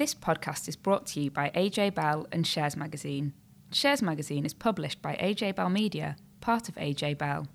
This 0.00 0.14
podcast 0.14 0.66
is 0.66 0.76
brought 0.76 1.04
to 1.08 1.20
you 1.20 1.30
by 1.30 1.50
AJ 1.50 1.94
Bell 1.94 2.26
and 2.32 2.46
Shares 2.46 2.74
Magazine. 2.74 3.34
Shares 3.70 4.00
Magazine 4.00 4.46
is 4.46 4.54
published 4.54 5.02
by 5.02 5.14
AJ 5.16 5.56
Bell 5.56 5.68
Media, 5.68 6.16
part 6.40 6.70
of 6.70 6.74
AJ 6.76 7.18
Bell. 7.18 7.46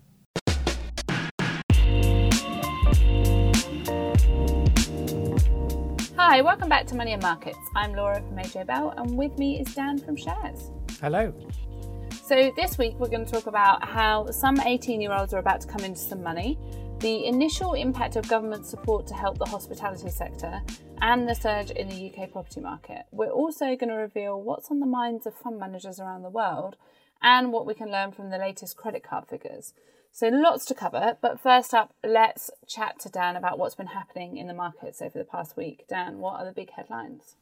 Hi, 6.16 6.44
welcome 6.44 6.70
back 6.70 6.86
to 6.86 6.96
Money 6.96 7.14
and 7.14 7.22
Markets. 7.24 7.58
I'm 7.76 7.96
Laura 7.96 8.22
from 8.22 8.38
AJ 8.38 8.68
Bell, 8.68 8.94
and 8.96 9.18
with 9.18 9.36
me 9.40 9.60
is 9.60 9.74
Dan 9.74 9.98
from 9.98 10.16
Shares. 10.16 10.70
Hello. 11.02 11.34
So, 12.26 12.52
this 12.56 12.78
week 12.78 12.94
we're 13.00 13.10
going 13.10 13.26
to 13.26 13.32
talk 13.32 13.48
about 13.48 13.84
how 13.84 14.30
some 14.30 14.60
18 14.60 15.02
year 15.02 15.14
olds 15.14 15.34
are 15.34 15.40
about 15.40 15.62
to 15.62 15.68
come 15.68 15.84
into 15.84 16.00
some 16.00 16.22
money, 16.22 16.60
the 17.00 17.26
initial 17.26 17.74
impact 17.74 18.16
of 18.16 18.28
government 18.28 18.66
support 18.66 19.06
to 19.08 19.14
help 19.14 19.38
the 19.38 19.46
hospitality 19.46 20.10
sector, 20.10 20.62
and 21.02 21.28
the 21.28 21.36
surge 21.36 21.72
in 21.72 21.90
the 21.90 22.12
UK 22.12 22.32
property 22.32 22.62
market. 22.62 23.04
We're 23.12 23.30
also 23.30 23.76
going 23.76 23.90
to 23.90 23.96
reveal 23.96 24.42
what's 24.42 24.72
on 24.72 24.80
the 24.80 24.86
minds 24.86 25.26
of 25.26 25.36
fund 25.36 25.60
managers 25.60 26.00
around 26.00 26.24
the 26.24 26.30
world 26.30 26.78
and 27.22 27.52
what 27.52 27.66
we 27.66 27.74
can 27.74 27.92
learn 27.92 28.12
from 28.12 28.30
the 28.30 28.38
latest 28.38 28.78
credit 28.78 29.04
card 29.04 29.28
figures. 29.28 29.74
So, 30.12 30.30
lots 30.30 30.64
to 30.66 30.74
cover, 30.74 31.18
but 31.22 31.42
first 31.42 31.74
up, 31.74 31.94
let's 32.04 32.50
chat 32.66 33.00
to 33.02 33.10
Dan 33.10 33.36
about 33.36 33.60
what's 33.60 33.76
been 33.76 33.88
happening 33.88 34.38
in 34.38 34.48
the 34.48 34.54
markets 34.54 35.02
over 35.02 35.18
the 35.18 35.26
past 35.26 35.58
week. 35.58 35.86
Dan, 35.90 36.20
what 36.20 36.40
are 36.40 36.46
the 36.46 36.54
big 36.54 36.72
headlines? 36.72 37.36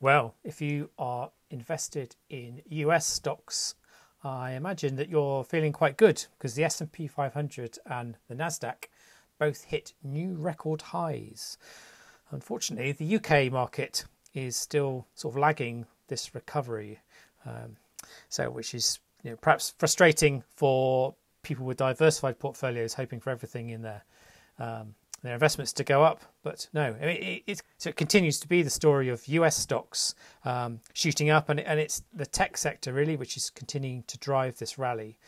Well, 0.00 0.34
if 0.42 0.60
you 0.60 0.90
are 0.98 1.30
invested 1.50 2.16
in 2.28 2.62
US 2.66 3.06
stocks, 3.06 3.76
I 4.24 4.52
imagine 4.52 4.96
that 4.96 5.08
you're 5.08 5.44
feeling 5.44 5.72
quite 5.72 5.96
good 5.96 6.26
because 6.36 6.54
the 6.54 6.64
S&P 6.64 7.06
500 7.06 7.78
and 7.86 8.16
the 8.28 8.34
Nasdaq 8.34 8.88
both 9.38 9.64
hit 9.64 9.92
new 10.02 10.34
record 10.34 10.82
highs. 10.82 11.58
Unfortunately, 12.30 12.92
the 12.92 13.16
UK 13.16 13.52
market 13.52 14.04
is 14.34 14.56
still 14.56 15.06
sort 15.14 15.34
of 15.34 15.38
lagging 15.38 15.86
this 16.08 16.34
recovery, 16.34 17.00
um, 17.46 17.76
so 18.28 18.50
which 18.50 18.74
is 18.74 18.98
you 19.22 19.30
know, 19.30 19.36
perhaps 19.36 19.74
frustrating 19.78 20.42
for 20.56 21.14
people 21.42 21.64
with 21.64 21.78
diversified 21.78 22.38
portfolios 22.38 22.94
hoping 22.94 23.20
for 23.20 23.30
everything 23.30 23.70
in 23.70 23.82
their 23.82 24.04
um, 24.58 24.94
their 25.22 25.34
investments 25.34 25.72
to 25.72 25.84
go 25.84 26.02
up. 26.02 26.22
But 26.42 26.68
no, 26.72 26.94
I 27.00 27.06
mean, 27.06 27.16
it, 27.16 27.42
it, 27.46 27.62
so 27.76 27.90
it 27.90 27.96
continues 27.96 28.38
to 28.40 28.48
be 28.48 28.62
the 28.62 28.70
story 28.70 29.08
of 29.08 29.26
US 29.28 29.56
stocks 29.56 30.14
um, 30.44 30.80
shooting 30.92 31.30
up, 31.30 31.48
and, 31.48 31.58
and 31.60 31.80
it's 31.80 32.02
the 32.12 32.26
tech 32.26 32.56
sector 32.56 32.92
really 32.92 33.16
which 33.16 33.36
is 33.36 33.50
continuing 33.50 34.04
to 34.04 34.18
drive 34.18 34.58
this 34.58 34.78
rally. 34.78 35.18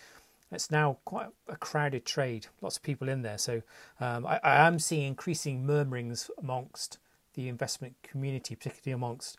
It's 0.52 0.70
now 0.70 0.98
quite 1.04 1.28
a 1.48 1.56
crowded 1.56 2.04
trade, 2.04 2.46
lots 2.60 2.76
of 2.76 2.82
people 2.82 3.08
in 3.08 3.22
there. 3.22 3.38
So 3.38 3.62
um, 4.00 4.26
I, 4.26 4.40
I 4.42 4.66
am 4.66 4.78
seeing 4.78 5.06
increasing 5.06 5.64
murmurings 5.64 6.30
amongst 6.38 6.98
the 7.34 7.48
investment 7.48 7.94
community, 8.02 8.56
particularly 8.56 8.94
amongst 8.94 9.38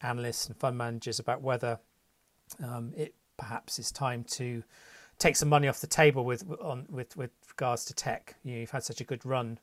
analysts 0.00 0.46
and 0.46 0.56
fund 0.56 0.78
managers, 0.78 1.18
about 1.18 1.42
whether 1.42 1.80
um, 2.62 2.92
it 2.96 3.14
perhaps 3.36 3.78
is 3.78 3.90
time 3.90 4.24
to 4.24 4.62
take 5.18 5.36
some 5.36 5.48
money 5.48 5.66
off 5.66 5.80
the 5.80 5.86
table 5.86 6.24
with 6.24 6.44
on 6.60 6.86
with 6.88 7.16
with 7.16 7.30
regards 7.50 7.84
to 7.86 7.94
tech. 7.94 8.36
You 8.44 8.54
know, 8.54 8.60
you've 8.60 8.70
had 8.70 8.84
such 8.84 9.00
a 9.00 9.04
good 9.04 9.24
run, 9.24 9.58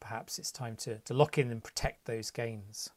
perhaps 0.00 0.38
it's 0.38 0.50
time 0.50 0.76
to 0.78 0.98
to 0.98 1.14
lock 1.14 1.38
in 1.38 1.50
and 1.50 1.62
protect 1.62 2.06
those 2.06 2.30
gains. 2.30 2.90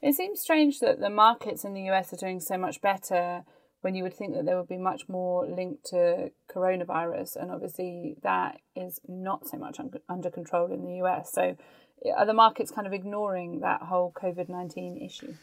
It 0.00 0.14
seems 0.14 0.40
strange 0.40 0.80
that 0.80 1.00
the 1.00 1.10
markets 1.10 1.64
in 1.64 1.74
the 1.74 1.90
US 1.90 2.12
are 2.12 2.16
doing 2.16 2.40
so 2.40 2.56
much 2.56 2.80
better 2.80 3.44
when 3.80 3.94
you 3.94 4.02
would 4.02 4.14
think 4.14 4.34
that 4.34 4.44
there 4.44 4.56
would 4.56 4.68
be 4.68 4.78
much 4.78 5.08
more 5.08 5.46
linked 5.46 5.84
to 5.86 6.30
coronavirus, 6.52 7.36
and 7.36 7.50
obviously 7.50 8.16
that 8.22 8.60
is 8.74 9.00
not 9.06 9.46
so 9.46 9.56
much 9.56 9.78
un- 9.78 9.92
under 10.08 10.30
control 10.30 10.72
in 10.72 10.84
the 10.84 11.04
US. 11.04 11.32
So, 11.32 11.56
are 12.16 12.26
the 12.26 12.34
markets 12.34 12.70
kind 12.70 12.86
of 12.86 12.92
ignoring 12.92 13.60
that 13.60 13.82
whole 13.82 14.12
COVID 14.12 14.48
nineteen 14.48 14.96
issue? 14.96 15.34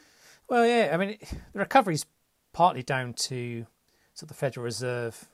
Well, 0.50 0.66
yeah. 0.66 0.92
I 0.94 0.97
mean, 0.97 1.17
the 1.53 1.59
recovery 1.59 1.95
is 1.95 2.05
partly 2.53 2.83
down 2.83 3.14
to 3.14 3.66
sort 4.14 4.23
of 4.23 4.27
the 4.30 4.33
Federal 4.33 4.64
Reserve 4.64 5.27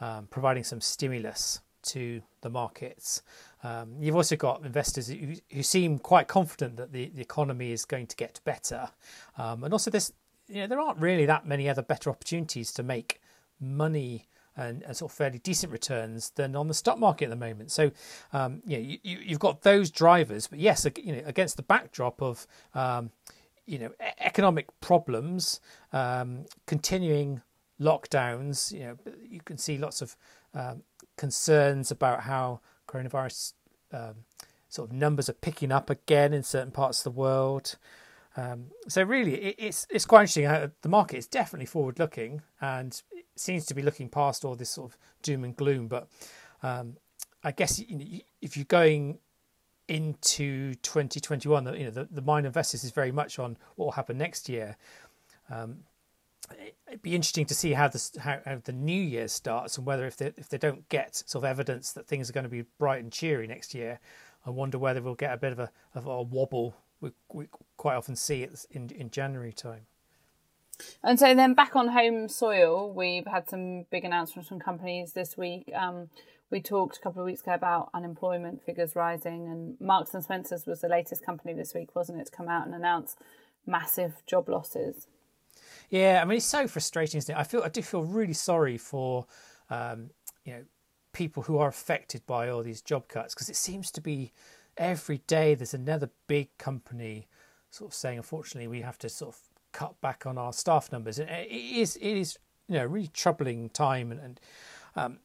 um, 0.00 0.26
providing 0.28 0.64
some 0.64 0.80
stimulus 0.80 1.60
to 1.82 2.22
the 2.42 2.50
markets. 2.50 3.22
Um, 3.62 3.96
you've 4.00 4.16
also 4.16 4.36
got 4.36 4.64
investors 4.64 5.08
who, 5.08 5.34
who, 5.52 5.62
seem 5.62 5.98
quite 5.98 6.28
confident 6.28 6.76
that 6.76 6.92
the, 6.92 7.10
the 7.14 7.22
economy 7.22 7.72
is 7.72 7.84
going 7.84 8.06
to 8.08 8.16
get 8.16 8.40
better, 8.44 8.90
um, 9.38 9.64
and 9.64 9.72
also 9.72 9.90
this, 9.90 10.12
you 10.48 10.62
know, 10.62 10.66
there 10.66 10.80
aren't 10.80 10.98
really 10.98 11.26
that 11.26 11.46
many 11.46 11.68
other 11.68 11.82
better 11.82 12.10
opportunities 12.10 12.72
to 12.72 12.82
make 12.82 13.20
money 13.60 14.28
and, 14.56 14.82
and 14.84 14.96
sort 14.96 15.12
of 15.12 15.16
fairly 15.16 15.38
decent 15.38 15.72
returns 15.72 16.30
than 16.30 16.56
on 16.56 16.68
the 16.68 16.74
stock 16.74 16.98
market 16.98 17.26
at 17.26 17.30
the 17.30 17.36
moment. 17.36 17.70
So, 17.70 17.90
um, 18.32 18.62
you 18.66 18.78
know, 18.78 18.96
you, 19.02 19.18
you've 19.18 19.38
got 19.38 19.62
those 19.62 19.90
drivers, 19.90 20.46
but 20.46 20.58
yes, 20.58 20.86
you 21.02 21.12
know, 21.12 21.22
against 21.26 21.56
the 21.56 21.62
backdrop 21.62 22.22
of 22.22 22.46
um, 22.74 23.10
you 23.66 23.78
know 23.78 23.90
economic 24.20 24.68
problems, 24.80 25.60
um, 25.92 26.46
continuing 26.66 27.42
lockdowns, 27.80 28.72
you 28.72 28.80
know, 28.80 28.96
you 29.28 29.40
can 29.44 29.58
see 29.58 29.76
lots 29.76 30.00
of 30.00 30.16
um, 30.54 30.82
concerns 31.16 31.90
about 31.90 32.22
how 32.22 32.60
coronavirus 32.88 33.52
um, 33.92 34.14
sort 34.68 34.90
of 34.90 34.96
numbers 34.96 35.28
are 35.28 35.34
picking 35.34 35.70
up 35.72 35.90
again 35.90 36.32
in 36.32 36.42
certain 36.42 36.70
parts 36.70 37.00
of 37.00 37.12
the 37.12 37.18
world. 37.18 37.76
Um, 38.36 38.66
so 38.88 39.02
really, 39.02 39.34
it, 39.34 39.54
it's 39.58 39.86
it's 39.90 40.04
quite 40.04 40.22
interesting. 40.22 40.44
How 40.44 40.70
the 40.82 40.88
market 40.88 41.16
is 41.16 41.26
definitely 41.26 41.66
forward 41.66 41.98
looking 41.98 42.42
and 42.60 43.00
seems 43.34 43.66
to 43.66 43.74
be 43.74 43.82
looking 43.82 44.08
past 44.08 44.44
all 44.44 44.54
this 44.54 44.70
sort 44.70 44.92
of 44.92 44.98
doom 45.22 45.44
and 45.44 45.56
gloom. 45.56 45.88
But 45.88 46.08
um, 46.62 46.96
I 47.42 47.52
guess 47.52 47.78
you 47.78 47.98
know, 47.98 48.04
if 48.42 48.56
you're 48.56 48.66
going 48.66 49.18
into 49.88 50.74
2021, 50.76 51.74
you 51.78 51.84
know, 51.84 51.90
the, 51.90 52.08
the 52.10 52.22
mind 52.22 52.44
investors 52.44 52.84
is 52.84 52.90
very 52.90 53.12
much 53.12 53.38
on 53.38 53.56
what 53.76 53.86
will 53.86 53.92
happen 53.92 54.18
next 54.18 54.48
year. 54.48 54.76
Um, 55.50 55.78
it'd 56.88 57.02
be 57.02 57.14
interesting 57.14 57.46
to 57.46 57.54
see 57.54 57.72
how 57.72 57.88
this 57.88 58.12
how, 58.20 58.38
how, 58.44 58.58
the 58.62 58.72
new 58.72 59.00
year 59.00 59.28
starts 59.28 59.78
and 59.78 59.86
whether 59.86 60.06
if 60.06 60.16
they 60.16 60.32
if 60.36 60.48
they 60.48 60.58
don't 60.58 60.88
get 60.88 61.16
sort 61.26 61.44
of 61.44 61.50
evidence 61.50 61.92
that 61.92 62.06
things 62.06 62.28
are 62.28 62.32
going 62.32 62.44
to 62.44 62.50
be 62.50 62.64
bright 62.78 63.02
and 63.02 63.12
cheery 63.12 63.46
next 63.46 63.74
year, 63.74 64.00
I 64.44 64.50
wonder 64.50 64.78
whether 64.78 65.00
we'll 65.00 65.14
get 65.14 65.32
a 65.32 65.36
bit 65.36 65.52
of 65.52 65.58
a 65.58 65.70
of 65.94 66.06
a 66.06 66.22
wobble. 66.22 66.74
Quite 67.76 67.96
often 67.96 68.16
see 68.16 68.42
it 68.42 68.66
in 68.70 68.90
in 68.90 69.10
January 69.10 69.52
time. 69.52 69.86
And 71.02 71.18
so 71.18 71.34
then 71.34 71.54
back 71.54 71.74
on 71.74 71.88
home 71.88 72.28
soil, 72.28 72.92
we've 72.92 73.26
had 73.26 73.48
some 73.48 73.86
big 73.90 74.04
announcements 74.04 74.48
from 74.48 74.60
companies 74.60 75.12
this 75.12 75.36
week. 75.36 75.70
Um, 75.74 76.10
we 76.50 76.60
talked 76.60 76.98
a 76.98 77.00
couple 77.00 77.22
of 77.22 77.26
weeks 77.26 77.40
ago 77.40 77.54
about 77.54 77.88
unemployment 77.94 78.62
figures 78.62 78.94
rising, 78.94 79.48
and 79.48 79.80
Marks 79.80 80.14
and 80.14 80.22
Spencers 80.22 80.66
was 80.66 80.80
the 80.80 80.88
latest 80.88 81.24
company 81.24 81.54
this 81.54 81.74
week, 81.74 81.96
wasn't 81.96 82.20
it, 82.20 82.26
to 82.26 82.32
come 82.32 82.48
out 82.48 82.66
and 82.66 82.74
announce 82.74 83.16
massive 83.66 84.22
job 84.26 84.48
losses. 84.48 85.08
Yeah, 85.90 86.20
I 86.22 86.24
mean 86.24 86.36
it's 86.36 86.46
so 86.46 86.68
frustrating, 86.68 87.18
isn't 87.18 87.34
it? 87.34 87.38
I 87.38 87.44
feel 87.44 87.62
I 87.62 87.68
do 87.68 87.82
feel 87.82 88.02
really 88.02 88.32
sorry 88.32 88.78
for 88.78 89.26
um, 89.70 90.10
you 90.44 90.54
know 90.54 90.62
people 91.12 91.42
who 91.44 91.58
are 91.58 91.68
affected 91.68 92.24
by 92.26 92.48
all 92.48 92.62
these 92.62 92.82
job 92.82 93.08
cuts 93.08 93.34
because 93.34 93.48
it 93.48 93.56
seems 93.56 93.90
to 93.90 94.00
be 94.00 94.32
every 94.76 95.18
day 95.26 95.54
there's 95.54 95.72
another 95.72 96.10
big 96.26 96.48
company 96.58 97.26
sort 97.70 97.90
of 97.90 97.94
saying, 97.94 98.18
unfortunately, 98.18 98.68
we 98.68 98.82
have 98.82 98.98
to 98.98 99.08
sort 99.08 99.34
of 99.34 99.40
cut 99.72 100.00
back 100.00 100.26
on 100.26 100.38
our 100.38 100.52
staff 100.52 100.90
numbers. 100.90 101.18
And 101.18 101.28
it 101.28 101.50
is 101.50 101.96
it 101.96 102.16
is 102.16 102.38
you 102.68 102.76
know 102.76 102.86
really 102.86 103.08
troubling 103.08 103.68
time 103.70 104.10
and, 104.10 104.20
and 104.20 104.40
um, 104.96 105.18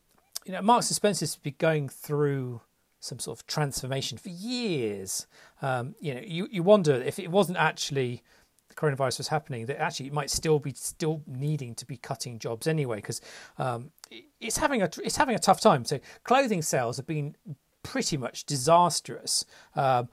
you 0.46 0.52
know 0.52 0.62
Marks 0.62 0.90
and 0.90 0.96
Spencer's 0.96 1.36
been 1.36 1.56
going 1.58 1.90
through 1.90 2.62
some 3.00 3.20
sort 3.20 3.40
of 3.40 3.48
transformation 3.48 4.18
for 4.18 4.30
years. 4.30 5.26
Um, 5.62 5.96
you 6.00 6.14
know, 6.14 6.22
you, 6.24 6.48
you 6.52 6.64
wonder 6.64 6.94
if 6.94 7.18
it 7.18 7.32
wasn't 7.32 7.58
actually 7.58 8.22
the 8.70 8.76
coronavirus 8.76 9.18
was 9.18 9.28
happening, 9.28 9.66
that 9.66 9.82
actually 9.82 10.08
it 10.08 10.14
might 10.14 10.30
still 10.30 10.60
be 10.60 10.72
still 10.74 11.22
needing 11.28 11.76
to 11.76 11.86
be 11.86 11.98
cutting 11.98 12.40
jobs 12.40 12.68
anyway 12.68 12.98
because 12.98 13.20
um, 13.58 13.92
it's 14.40 14.58
having 14.58 14.82
a 14.82 14.90
it's 15.04 15.18
having 15.18 15.36
a 15.36 15.40
tough 15.40 15.60
time. 15.60 15.84
So 15.84 16.00
clothing 16.24 16.62
sales 16.62 16.98
have 16.98 17.08
been 17.08 17.36
pretty 17.84 18.18
much 18.18 18.46
disastrous. 18.46 19.46
Um, 19.76 20.10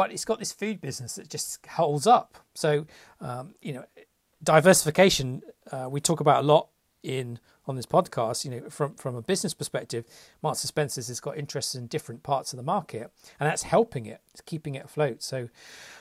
but 0.00 0.10
it's 0.12 0.24
got 0.24 0.38
this 0.38 0.50
food 0.50 0.80
business 0.80 1.16
that 1.16 1.28
just 1.28 1.66
holds 1.66 2.06
up. 2.06 2.38
So, 2.54 2.86
um, 3.20 3.54
you 3.60 3.74
know, 3.74 3.84
diversification 4.42 5.42
uh, 5.70 5.88
we 5.90 6.00
talk 6.00 6.20
about 6.20 6.42
a 6.42 6.46
lot 6.46 6.68
in 7.02 7.38
on 7.66 7.76
this 7.76 7.84
podcast, 7.84 8.46
you 8.46 8.50
know, 8.50 8.70
from 8.70 8.94
from 8.94 9.14
a 9.14 9.20
business 9.20 9.52
perspective, 9.52 10.06
Marks 10.42 10.62
and 10.62 10.68
Spencers 10.68 11.08
has 11.08 11.20
got 11.20 11.36
interests 11.36 11.74
in 11.74 11.86
different 11.86 12.22
parts 12.22 12.54
of 12.54 12.56
the 12.56 12.62
market, 12.62 13.12
and 13.38 13.46
that's 13.46 13.64
helping 13.64 14.06
it, 14.06 14.22
it's 14.32 14.40
keeping 14.40 14.74
it 14.74 14.86
afloat. 14.86 15.22
So, 15.22 15.50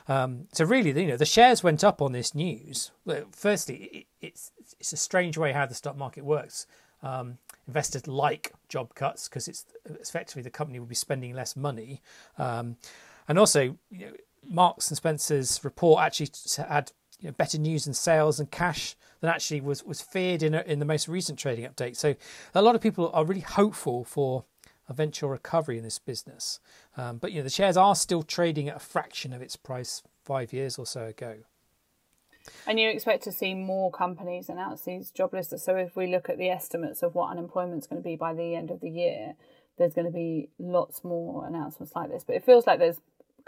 um, 0.07 0.48
so 0.54 0.63
really, 0.63 0.98
you 0.98 1.07
know, 1.10 1.18
the 1.18 1.25
shares 1.25 1.62
went 1.62 1.84
up 1.84 2.01
on 2.01 2.13
this 2.13 2.34
news. 2.34 2.92
Firstly, 3.34 3.75
it, 3.75 4.06
it's 4.22 4.54
it's 4.80 4.94
a 4.94 4.98
strange 4.98 5.38
way 5.38 5.51
how 5.51 5.66
the 5.66 5.75
stock 5.75 5.98
market 5.98 6.24
works. 6.24 6.68
Um, 7.04 7.38
investors 7.68 8.07
like 8.07 8.54
job 8.68 8.96
cuts 8.96 9.30
because 9.30 9.48
it's 9.48 9.66
effectively 9.86 10.42
the 10.42 10.50
company 10.50 10.80
will 10.80 10.88
be 10.88 10.96
spending 10.96 11.34
less 11.34 11.56
money, 11.56 12.01
um, 12.38 12.78
and 13.30 13.40
also, 13.40 13.78
you 13.92 14.08
know, 14.08 14.12
Marks 14.44 14.90
and 14.90 14.98
Spencers 14.98 15.62
report 15.64 16.02
actually 16.02 16.30
had 16.68 16.92
you 17.20 17.28
know, 17.30 17.34
better 17.34 17.60
news 17.60 17.86
in 17.86 17.94
sales 17.94 18.40
and 18.40 18.50
cash 18.50 18.96
than 19.22 19.30
actually 19.30 19.62
was, 19.62 19.84
was 19.84 20.02
feared 20.02 20.42
in, 20.42 20.56
a, 20.56 20.62
in 20.62 20.80
the 20.80 20.86
most 20.86 21.08
recent 21.08 21.38
trading 21.38 21.70
update. 21.70 21.96
So 21.96 22.16
a 22.56 22.62
lot 22.62 22.76
of 22.76 22.81
people 22.81 23.12
are 23.14 23.24
really 23.24 23.42
hopeful 23.42 24.04
for 24.04 24.46
eventual 24.90 25.30
recovery 25.30 25.78
in 25.78 25.84
this 25.84 26.00
business. 26.00 26.60
Um, 26.98 27.18
but 27.18 27.31
you 27.31 27.38
know 27.38 27.44
the 27.44 27.50
shares 27.50 27.78
are 27.78 27.96
still 27.96 28.24
trading 28.24 28.68
at 28.68 28.78
a 28.78 28.80
fraction 28.80 29.32
of 29.32 29.42
its 29.42 29.56
price 29.56 30.02
five 30.25 30.52
years 30.52 30.80
or 30.80 30.86
so 30.86 31.06
ago. 31.06 31.36
And 32.66 32.80
you 32.80 32.90
expect 32.90 33.24
to 33.25 33.32
see 33.32 33.54
more 33.54 33.92
companies 33.92 34.50
announce 34.50 34.82
these 34.82 35.12
job 35.12 35.34
lists. 35.34 35.64
So 35.64 35.75
if 35.75 35.96
we 35.96 36.08
look 36.08 36.30
at 36.30 36.40
the 36.40 36.50
estimates 36.50 37.04
of 37.04 37.14
what 37.14 37.30
unemployment 37.30 37.84
is 37.84 37.88
going 37.88 38.02
to 38.02 38.08
be 38.08 38.16
by 38.16 38.34
the 38.34 38.56
end 38.56 38.72
of 38.72 38.80
the 38.80 38.90
year, 38.90 39.36
there's 39.78 39.94
going 39.94 40.06
to 40.06 40.14
be 40.14 40.50
lots 40.58 41.04
more 41.04 41.46
announcements 41.46 41.96
like 41.96 42.10
this. 42.10 42.24
But 42.24 42.36
it 42.36 42.44
feels 42.44 42.66
like 42.66 42.80
there's 42.80 43.00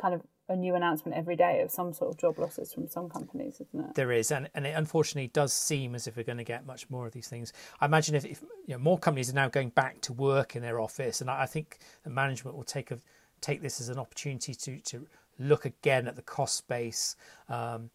kind 0.02 0.14
of 0.14 0.22
a 0.50 0.56
new 0.56 0.76
announcement 0.76 1.18
every 1.18 1.36
day 1.36 1.62
of 1.62 1.72
some 1.72 1.94
sort 1.94 2.12
of 2.12 2.18
job 2.18 2.38
losses 2.38 2.74
from 2.74 2.88
some 2.88 3.10
companies, 3.10 3.62
isn't 3.62 3.90
it? 3.90 3.96
There 3.96 4.12
is, 4.12 4.32
and, 4.32 4.50
and 4.54 4.66
it 4.66 4.74
unfortunately 4.76 5.30
does 5.30 5.54
seem 5.54 5.96
as 5.96 6.08
if 6.08 6.18
we're 6.18 6.24
going 6.24 6.38
to 6.38 6.44
get 6.44 6.66
much 6.66 6.90
more 6.90 7.08
of 7.08 7.14
these 7.14 7.28
things. 7.28 7.54
I 7.80 7.86
imagine 7.86 8.16
if, 8.16 8.26
if 8.26 8.42
you 8.66 8.74
know, 8.76 8.80
more 8.80 8.98
companies 8.98 9.30
are 9.30 9.36
now 9.36 9.48
going 9.48 9.70
back 9.70 10.02
to 10.02 10.14
work 10.14 10.56
in 10.56 10.62
their 10.62 10.80
office, 10.80 11.22
and 11.22 11.30
I, 11.30 11.44
I 11.44 11.46
think 11.46 11.80
the 12.04 12.10
management 12.10 12.58
will 12.58 12.64
take 12.64 12.92
a, 12.92 13.00
take 13.40 13.62
this 13.62 13.80
as 13.80 13.90
an 13.90 13.98
opportunity 13.98 14.54
to 14.54 14.80
to 14.80 15.08
look 15.40 15.66
again 15.66 16.08
at 16.08 16.16
the 16.16 16.22
cost 16.22 16.68
base. 16.68 17.16
Um, 17.50 17.90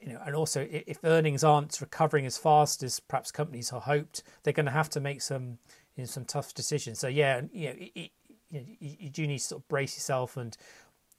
you 0.00 0.12
know, 0.12 0.20
and 0.26 0.34
also 0.34 0.66
if 0.70 0.98
earnings 1.02 1.42
aren't 1.42 1.80
recovering 1.80 2.26
as 2.26 2.36
fast 2.36 2.82
as 2.82 3.00
perhaps 3.00 3.30
companies 3.30 3.70
have 3.70 3.82
hoped, 3.82 4.22
they're 4.42 4.52
going 4.52 4.66
to 4.66 4.72
have 4.72 4.90
to 4.90 5.00
make 5.00 5.22
some 5.22 5.58
you 5.96 6.02
know, 6.02 6.04
some 6.04 6.26
tough 6.26 6.52
decisions. 6.52 6.98
So 6.98 7.08
yeah, 7.08 7.40
you 7.52 7.68
know, 7.68 7.74
it, 7.78 8.10
you, 8.50 8.60
know, 8.60 8.66
you 8.80 9.10
do 9.10 9.26
need 9.26 9.38
to 9.38 9.44
sort 9.44 9.62
of 9.62 9.68
brace 9.68 9.96
yourself 9.96 10.36
and 10.36 10.56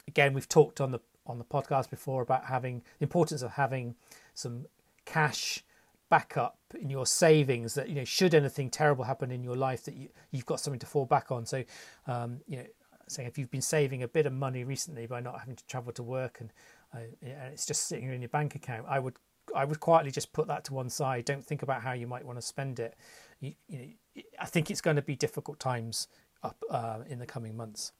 again, 0.08 0.34
we've 0.34 0.50
talked 0.50 0.82
on 0.82 0.92
the 0.92 1.00
on 1.28 1.40
the 1.40 1.46
podcast 1.46 1.90
before 1.90 2.22
about 2.22 2.46
having 2.46 2.84
the 3.00 3.04
importance 3.04 3.42
of 3.42 3.52
having 3.52 3.96
some 4.36 4.66
cash 5.06 5.64
backup 6.10 6.60
in 6.80 6.90
your 6.90 7.06
savings 7.06 7.74
that 7.74 7.90
you 7.90 7.96
know 7.96 8.06
should 8.06 8.36
anything 8.36 8.70
terrible 8.70 9.04
happen 9.04 9.32
in 9.32 9.44
your 9.44 9.56
life 9.56 9.84
that 9.86 9.96
you 9.96 10.10
you've 10.32 10.46
got 10.46 10.60
something 10.60 10.80
to 10.80 10.86
fall 10.86 11.06
back 11.06 11.32
on. 11.32 11.46
So 11.46 11.64
um, 12.08 12.40
you 12.48 12.58
know 12.58 12.66
saying 13.08 13.28
if 13.28 13.38
you've 13.38 13.52
been 13.52 13.62
saving 13.62 14.04
a 14.04 14.08
bit 14.08 14.26
of 14.26 14.34
money 14.34 14.64
recently 14.64 15.06
by 15.06 15.20
not 15.20 15.40
having 15.40 15.56
to 15.56 15.66
travel 15.68 15.92
to 15.94 16.02
work 16.02 16.40
and 16.40 16.52
uh, 16.94 17.28
it's 17.52 17.66
just 17.66 17.88
sitting 17.88 18.12
in 18.12 18.20
your 18.20 18.30
bank 18.30 18.56
account 18.56 18.84
i 18.90 18.98
would 18.98 19.14
i 19.56 19.64
would 19.64 19.80
quietly 19.80 20.10
just 20.10 20.34
put 20.34 20.48
that 20.48 20.64
to 20.64 20.74
one 20.74 20.90
side. 20.90 21.24
Don't 21.24 21.46
think 21.46 21.62
about 21.62 21.84
how 21.84 21.94
you 21.94 22.08
might 22.08 22.26
want 22.26 22.40
to 22.40 22.42
spend 22.42 22.80
it. 22.80 22.96
You, 23.42 23.54
you 23.68 23.78
know 23.78 24.22
i 24.40 24.46
think 24.46 24.72
it's 24.72 24.82
going 24.82 24.96
to 24.96 25.02
be 25.02 25.16
difficult 25.16 25.60
times 25.60 26.08
up 26.42 26.64
uh, 26.70 27.00
in 27.08 27.20
the 27.20 27.26
coming 27.26 27.56
months 27.56 27.92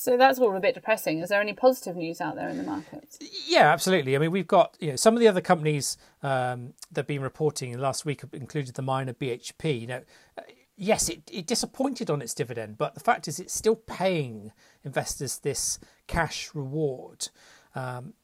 so 0.00 0.16
that's 0.16 0.38
all 0.38 0.56
a 0.56 0.60
bit 0.60 0.72
depressing. 0.72 1.18
Is 1.18 1.28
there 1.28 1.42
any 1.42 1.52
positive 1.52 1.94
news 1.94 2.22
out 2.22 2.34
there 2.34 2.48
in 2.48 2.56
the 2.56 2.62
markets? 2.62 3.18
Yeah, 3.46 3.70
absolutely. 3.70 4.16
I 4.16 4.18
mean, 4.18 4.30
we've 4.30 4.46
got 4.46 4.74
you 4.80 4.88
know 4.88 4.96
some 4.96 5.12
of 5.12 5.20
the 5.20 5.28
other 5.28 5.42
companies 5.42 5.98
um, 6.22 6.72
that 6.90 7.00
have 7.00 7.06
been 7.06 7.20
reporting 7.20 7.76
last 7.78 8.06
week 8.06 8.22
have 8.22 8.32
included 8.32 8.76
the 8.76 8.80
miner 8.80 9.12
BHP. 9.12 9.78
You 9.78 9.86
know, 9.86 10.02
uh, 10.38 10.42
yes, 10.74 11.10
it, 11.10 11.30
it 11.30 11.46
disappointed 11.46 12.08
on 12.08 12.22
its 12.22 12.32
dividend, 12.32 12.78
but 12.78 12.94
the 12.94 13.00
fact 13.00 13.28
is 13.28 13.38
it's 13.38 13.52
still 13.52 13.76
paying 13.76 14.52
investors 14.84 15.40
this 15.40 15.78
cash 16.06 16.50
reward, 16.54 17.28
um, 17.74 18.14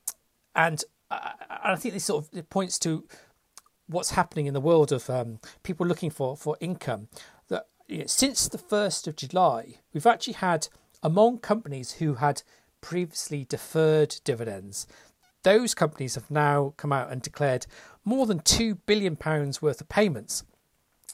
and 0.54 0.82
I, 1.10 1.32
I, 1.62 1.76
think 1.76 1.92
this 1.92 2.06
sort 2.06 2.24
of 2.32 2.48
points 2.48 2.78
to 2.80 3.06
what's 3.86 4.12
happening 4.12 4.46
in 4.46 4.54
the 4.54 4.62
world 4.62 4.92
of 4.92 5.10
um, 5.10 5.40
people 5.62 5.86
looking 5.86 6.08
for 6.08 6.38
for 6.38 6.56
income. 6.58 7.08
That 7.48 7.66
you 7.86 7.98
know, 7.98 8.06
since 8.06 8.48
the 8.48 8.56
first 8.56 9.06
of 9.06 9.14
July, 9.14 9.80
we've 9.92 10.06
actually 10.06 10.32
had 10.32 10.68
among 11.06 11.38
companies 11.38 11.92
who 11.92 12.14
had 12.14 12.42
previously 12.80 13.46
deferred 13.48 14.16
dividends, 14.24 14.88
those 15.44 15.72
companies 15.72 16.16
have 16.16 16.28
now 16.32 16.74
come 16.76 16.92
out 16.92 17.12
and 17.12 17.22
declared 17.22 17.64
more 18.04 18.26
than 18.26 18.40
£2 18.40 18.76
billion 18.86 19.16
worth 19.22 19.80
of 19.80 19.88
payments. 19.88 20.42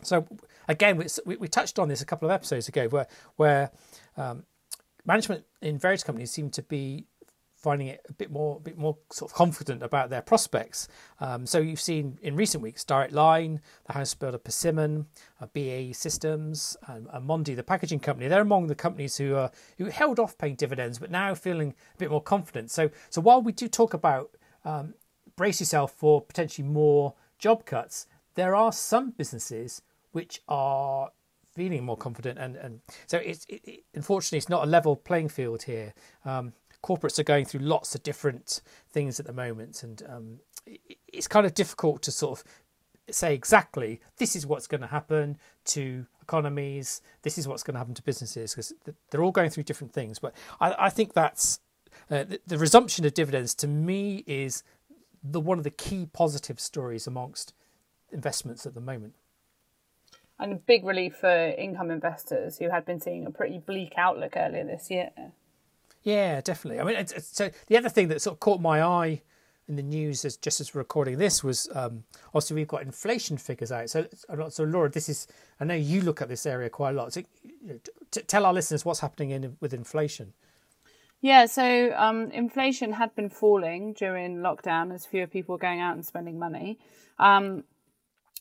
So, 0.02 0.26
again, 0.66 0.96
we, 1.26 1.36
we 1.36 1.46
touched 1.46 1.78
on 1.78 1.88
this 1.88 2.00
a 2.00 2.06
couple 2.06 2.26
of 2.26 2.32
episodes 2.32 2.68
ago 2.68 2.88
where, 2.88 3.06
where 3.36 3.70
um, 4.16 4.44
management 5.04 5.44
in 5.60 5.78
various 5.78 6.02
companies 6.02 6.30
seem 6.30 6.48
to 6.52 6.62
be 6.62 7.04
finding 7.62 7.88
it 7.88 8.04
a 8.08 8.12
bit 8.12 8.30
more, 8.30 8.60
bit 8.60 8.76
more 8.76 8.98
sort 9.10 9.30
of 9.30 9.36
confident 9.36 9.82
about 9.82 10.10
their 10.10 10.20
prospects. 10.20 10.88
Um, 11.20 11.46
so 11.46 11.58
you've 11.58 11.80
seen 11.80 12.18
in 12.22 12.34
recent 12.34 12.62
weeks 12.62 12.84
Direct 12.84 13.12
Line, 13.12 13.60
the 13.86 13.92
house 13.92 14.14
builder 14.14 14.38
Persimmon, 14.38 15.06
uh, 15.40 15.46
BAE 15.46 15.92
Systems, 15.92 16.76
and, 16.88 17.06
and 17.12 17.28
Mondi, 17.28 17.54
the 17.54 17.62
packaging 17.62 18.00
company. 18.00 18.28
They're 18.28 18.42
among 18.42 18.66
the 18.66 18.74
companies 18.74 19.16
who 19.16 19.36
are 19.36 19.50
who 19.78 19.86
held 19.86 20.18
off 20.18 20.36
paying 20.36 20.56
dividends, 20.56 20.98
but 20.98 21.10
now 21.10 21.34
feeling 21.34 21.74
a 21.94 21.98
bit 21.98 22.10
more 22.10 22.22
confident. 22.22 22.70
So 22.70 22.90
so 23.10 23.20
while 23.20 23.40
we 23.40 23.52
do 23.52 23.68
talk 23.68 23.94
about 23.94 24.30
um, 24.64 24.94
brace 25.36 25.60
yourself 25.60 25.92
for 25.92 26.20
potentially 26.20 26.66
more 26.66 27.14
job 27.38 27.64
cuts, 27.64 28.06
there 28.34 28.54
are 28.54 28.72
some 28.72 29.10
businesses 29.10 29.82
which 30.12 30.42
are 30.48 31.10
feeling 31.54 31.84
more 31.84 31.96
confident 31.96 32.38
and, 32.38 32.56
and 32.56 32.80
so 33.06 33.18
it's 33.18 33.44
it, 33.46 33.60
it, 33.64 33.84
unfortunately 33.94 34.38
it's 34.38 34.48
not 34.48 34.64
a 34.64 34.66
level 34.66 34.96
playing 34.96 35.28
field 35.28 35.64
here 35.64 35.92
um, 36.24 36.52
corporates 36.82 37.18
are 37.18 37.24
going 37.24 37.44
through 37.44 37.60
lots 37.60 37.94
of 37.94 38.02
different 38.02 38.60
things 38.90 39.20
at 39.20 39.26
the 39.26 39.32
moment, 39.32 39.82
and 39.82 40.02
um, 40.08 40.38
it's 41.12 41.28
kind 41.28 41.46
of 41.46 41.54
difficult 41.54 42.02
to 42.02 42.10
sort 42.10 42.38
of 42.38 42.44
say 43.10 43.34
exactly 43.34 44.00
this 44.18 44.36
is 44.36 44.46
what's 44.46 44.66
going 44.66 44.80
to 44.80 44.86
happen 44.86 45.36
to 45.64 46.06
economies, 46.20 47.02
this 47.22 47.36
is 47.36 47.48
what's 47.48 47.62
going 47.62 47.74
to 47.74 47.78
happen 47.78 47.94
to 47.94 48.02
businesses 48.02 48.52
because 48.52 48.72
they're 49.10 49.22
all 49.22 49.32
going 49.32 49.50
through 49.50 49.64
different 49.64 49.92
things. 49.92 50.18
But 50.18 50.34
I, 50.60 50.74
I 50.78 50.90
think 50.90 51.12
that's 51.12 51.60
uh, 52.10 52.24
the, 52.24 52.40
the, 52.46 52.58
resumption 52.58 53.04
of 53.04 53.14
dividends 53.14 53.54
to 53.56 53.68
me 53.68 54.24
is 54.26 54.62
the 55.22 55.40
one 55.40 55.58
of 55.58 55.64
the 55.64 55.70
key 55.70 56.06
positive 56.12 56.58
stories 56.58 57.06
amongst 57.06 57.54
investments 58.12 58.66
at 58.66 58.74
the 58.74 58.80
moment. 58.80 59.14
And 60.38 60.52
a 60.52 60.56
big 60.56 60.84
relief 60.84 61.16
for 61.16 61.30
income 61.30 61.90
investors 61.90 62.58
who 62.58 62.70
had 62.70 62.84
been 62.84 63.00
seeing 63.00 63.26
a 63.26 63.30
pretty 63.30 63.58
bleak 63.58 63.94
outlook 63.96 64.32
earlier 64.36 64.64
this 64.64 64.90
year. 64.90 65.10
Yeah, 66.02 66.40
definitely. 66.40 66.80
I 66.80 66.84
mean, 66.84 66.96
it's, 66.96 67.12
it's, 67.12 67.28
so 67.28 67.50
the 67.66 67.76
other 67.76 67.88
thing 67.88 68.08
that 68.08 68.20
sort 68.20 68.34
of 68.34 68.40
caught 68.40 68.60
my 68.60 68.82
eye 68.82 69.22
in 69.68 69.76
the 69.76 69.82
news 69.82 70.24
as 70.24 70.36
just 70.36 70.60
as 70.60 70.74
we're 70.74 70.80
recording 70.80 71.18
this 71.18 71.44
was 71.44 71.68
um, 71.74 72.02
obviously 72.28 72.56
we've 72.56 72.68
got 72.68 72.82
inflation 72.82 73.36
figures 73.36 73.70
out. 73.70 73.88
So, 73.88 74.06
so 74.48 74.64
Laura, 74.64 74.90
this 74.90 75.08
is 75.08 75.28
I 75.60 75.64
know 75.64 75.74
you 75.74 76.02
look 76.02 76.20
at 76.20 76.28
this 76.28 76.46
area 76.46 76.68
quite 76.68 76.90
a 76.90 76.92
lot. 76.94 77.12
So, 77.12 77.22
you 77.42 77.74
know, 77.74 77.80
t- 78.10 78.22
tell 78.22 78.44
our 78.44 78.52
listeners 78.52 78.84
what's 78.84 79.00
happening 79.00 79.30
in 79.30 79.56
with 79.60 79.72
inflation. 79.72 80.32
Yeah, 81.20 81.46
so 81.46 81.94
um, 81.96 82.32
inflation 82.32 82.92
had 82.94 83.14
been 83.14 83.30
falling 83.30 83.92
during 83.92 84.38
lockdown 84.38 84.92
as 84.92 85.06
fewer 85.06 85.28
people 85.28 85.52
were 85.54 85.58
going 85.58 85.80
out 85.80 85.94
and 85.94 86.04
spending 86.04 86.36
money. 86.36 86.80
Um, 87.20 87.62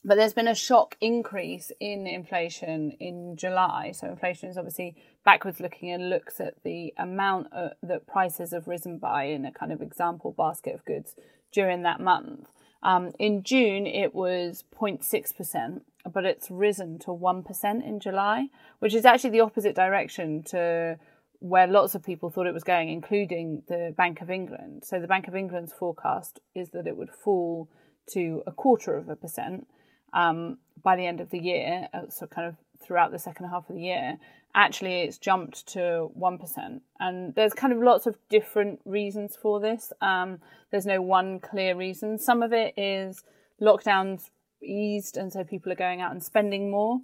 but 0.04 0.16
there's 0.16 0.34
been 0.34 0.48
a 0.48 0.56
shock 0.56 0.98
increase 1.00 1.72
in 1.80 2.08
inflation 2.08 2.92
in 3.00 3.36
July. 3.36 3.92
So 3.92 4.08
inflation 4.08 4.50
is 4.50 4.58
obviously 4.58 4.96
backwards 5.24 5.60
looking 5.60 5.92
and 5.92 6.10
looks 6.10 6.40
at 6.40 6.56
the 6.64 6.94
amount 6.98 7.48
uh, 7.54 7.70
that 7.84 8.08
prices 8.08 8.52
have 8.52 8.68
risen 8.68 8.98
by 8.98 9.26
in 9.26 9.46
a 9.46 9.52
kind 9.52 9.72
of 9.72 9.82
example 9.82 10.34
basket 10.36 10.74
of 10.74 10.86
goods 10.86 11.16
during 11.52 11.84
that 11.84 12.00
month. 12.00 12.50
Um, 12.84 13.12
in 13.20 13.44
June, 13.44 13.86
it 13.86 14.16
was 14.16 14.64
0.6%, 14.76 15.82
but 16.12 16.26
it's 16.26 16.50
risen 16.50 16.98
to 17.00 17.08
1% 17.08 17.86
in 17.86 18.00
July, 18.00 18.48
which 18.80 18.96
is 18.96 19.06
actually 19.06 19.30
the 19.30 19.42
opposite 19.42 19.76
direction 19.76 20.42
to 20.46 20.98
where 21.40 21.68
lots 21.68 21.94
of 21.94 22.04
people 22.04 22.30
thought 22.30 22.48
it 22.48 22.54
was 22.54 22.64
going, 22.64 22.90
including 22.90 23.62
the 23.68 23.94
Bank 23.96 24.22
of 24.22 24.32
England. 24.32 24.84
So 24.84 25.00
the 25.00 25.08
Bank 25.08 25.28
of 25.28 25.36
England's 25.36 25.74
forecast 25.74 26.40
is 26.56 26.70
that 26.70 26.88
it 26.88 26.98
would 26.98 27.12
fall 27.12 27.70
to 28.14 28.42
a 28.48 28.52
quarter 28.52 28.96
of 28.96 29.10
a 29.10 29.16
percent 29.16 29.68
um, 30.14 30.58
by 30.82 30.96
the 30.96 31.06
end 31.06 31.22
of 31.22 31.30
the 31.30 31.40
year, 31.40 31.88
uh, 31.94 32.10
so 32.10 32.28
kind 32.28 32.48
of 32.48 32.56
throughout 32.82 33.12
the 33.12 33.20
second 33.20 33.50
half 33.50 33.70
of 33.70 33.76
the 33.76 33.82
year, 33.82 34.18
actually 34.54 35.02
it's 35.02 35.18
jumped 35.18 35.68
to 35.68 36.12
1%. 36.20 36.82
And 37.00 37.36
there's 37.36 37.54
kind 37.54 37.74
of 37.74 37.80
lots 37.80 38.06
of 38.06 38.18
different 38.30 38.82
reasons 38.86 39.38
for 39.40 39.60
this. 39.60 39.94
Um, 40.02 40.40
there's 40.72 40.86
no 40.86 41.02
one 41.02 41.40
clear 41.40 41.76
reason. 41.76 42.18
Some 42.18 42.42
of 42.42 42.54
it 42.54 42.74
is 42.78 43.24
lockdowns 43.62 44.30
eased, 44.62 45.18
and 45.18 45.32
so 45.32 45.44
people 45.44 45.72
are 45.72 45.76
going 45.76 46.02
out 46.02 46.12
and 46.12 46.24
spending 46.24 46.72
more. 46.72 47.02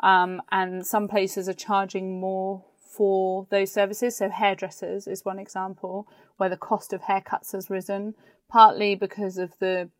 Um, 0.00 0.40
and 0.50 0.86
some 0.86 1.08
places 1.08 1.48
are 1.48 1.54
charging 1.54 2.20
more 2.20 2.64
for 2.82 3.46
those 3.50 3.70
services. 3.70 4.16
So, 4.16 4.30
hairdressers 4.30 5.06
is 5.06 5.24
one 5.24 5.38
example 5.38 6.08
where 6.38 6.48
the 6.48 6.56
cost 6.56 6.92
of 6.92 7.02
haircuts 7.02 7.52
has 7.52 7.70
risen, 7.70 8.14
partly 8.48 8.94
because 8.94 9.36
of 9.36 9.52
the 9.58 9.90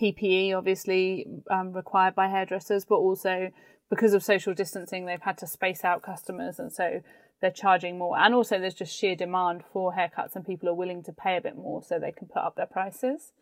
PPE 0.00 0.56
obviously 0.56 1.26
um, 1.50 1.72
required 1.72 2.14
by 2.14 2.28
hairdressers, 2.28 2.84
but 2.84 2.96
also 2.96 3.50
because 3.90 4.14
of 4.14 4.24
social 4.24 4.54
distancing, 4.54 5.04
they've 5.04 5.20
had 5.20 5.36
to 5.38 5.46
space 5.46 5.84
out 5.84 6.02
customers, 6.02 6.58
and 6.58 6.72
so 6.72 7.02
they're 7.42 7.50
charging 7.50 7.98
more. 7.98 8.18
And 8.18 8.34
also, 8.34 8.58
there's 8.58 8.74
just 8.74 8.96
sheer 8.96 9.14
demand 9.14 9.62
for 9.70 9.92
haircuts, 9.92 10.34
and 10.34 10.46
people 10.46 10.68
are 10.68 10.74
willing 10.74 11.02
to 11.04 11.12
pay 11.12 11.36
a 11.36 11.42
bit 11.42 11.56
more 11.56 11.82
so 11.82 11.98
they 11.98 12.12
can 12.12 12.26
put 12.28 12.42
up 12.42 12.56
their 12.56 12.66
prices. 12.66 13.32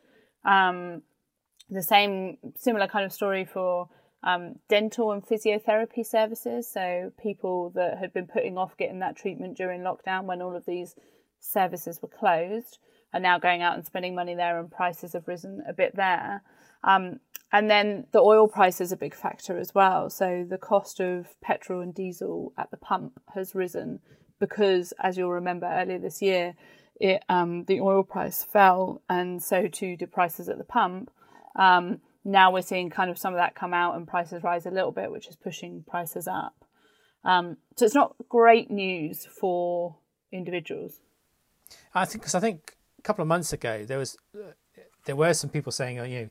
Um, 0.45 1.03
the 1.69 1.83
same, 1.83 2.39
similar 2.57 2.89
kind 2.89 3.05
of 3.05 3.13
story 3.13 3.45
for 3.45 3.89
um, 4.25 4.57
dental 4.69 5.13
and 5.13 5.25
physiotherapy 5.25 6.05
services. 6.05 6.69
So, 6.69 7.13
people 7.23 7.71
that 7.77 7.99
had 7.99 8.13
been 8.13 8.27
putting 8.27 8.59
off 8.59 8.77
getting 8.77 8.99
that 9.01 9.17
treatment 9.17 9.57
during 9.57 9.83
lockdown 9.83 10.25
when 10.25 10.43
all 10.43 10.57
of 10.57 10.67
these 10.67 10.97
services 11.39 12.01
were 12.03 12.09
closed 12.09 12.79
are 13.13 13.21
now 13.21 13.39
going 13.39 13.63
out 13.63 13.75
and 13.77 13.85
spending 13.85 14.15
money 14.15 14.35
there, 14.35 14.59
and 14.59 14.71
prices 14.71 15.13
have 15.13 15.29
risen 15.29 15.63
a 15.69 15.73
bit 15.73 15.97
there. 15.97 16.43
Um, 16.85 17.21
and 17.53 17.71
then 17.71 18.07
the 18.13 18.21
oil 18.21 18.47
price 18.47 18.81
is 18.81 18.93
a 18.93 18.97
big 18.97 19.15
factor 19.15 19.59
as 19.59 19.75
well. 19.75 20.09
So 20.09 20.47
the 20.49 20.59
cost 20.59 21.01
of 21.01 21.41
petrol 21.41 21.81
and 21.81 21.95
diesel 21.95 22.53
at 22.57 22.71
the 22.71 22.77
pump 22.77 23.21
has 23.35 23.55
risen 23.55 24.01
because, 24.39 24.93
as 25.03 25.19
you'll 25.19 25.33
remember 25.33 25.67
earlier 25.67 25.99
this 25.99 26.23
year, 26.23 26.55
it 27.01 27.23
um, 27.29 27.65
the 27.65 27.81
oil 27.81 28.03
price 28.03 28.45
fell, 28.45 29.03
and 29.09 29.43
so 29.43 29.67
too 29.67 29.97
did 29.97 30.13
prices 30.13 30.49
at 30.49 30.59
the 30.59 30.65
pump. 30.65 31.11
Um, 31.57 32.01
now 32.25 32.53
we're 32.53 32.63
seeing 32.63 32.91
kind 32.91 33.11
of 33.11 33.19
some 33.19 33.33
of 33.33 33.39
that 33.39 33.55
come 33.55 33.73
out 33.73 33.97
and 33.97 34.07
prices 34.07 34.43
rise 34.43 34.67
a 34.67 34.71
little 34.71 34.93
bit, 34.93 35.11
which 35.11 35.27
is 35.27 35.37
pushing 35.37 35.83
prices 35.89 36.29
up. 36.29 36.65
Um, 37.25 37.57
so 37.77 37.87
it's 37.87 37.95
not 37.95 38.15
great 38.29 38.71
news 38.71 39.27
for 39.27 39.97
individuals. 40.31 41.01
I 41.95 42.05
think 42.05 42.23
because 42.23 42.35
I 42.35 42.41
think 42.41 42.77
a 43.01 43.03
couple 43.03 43.23
of 43.23 43.29
months 43.29 43.53
ago 43.53 43.85
there 43.85 43.99
was 43.99 44.17
uh, 44.37 44.53
there 45.05 45.17
were 45.17 45.35
some 45.35 45.51
people 45.51 45.73
saying, 45.73 45.99
oh, 45.99 46.05
you 46.05 46.31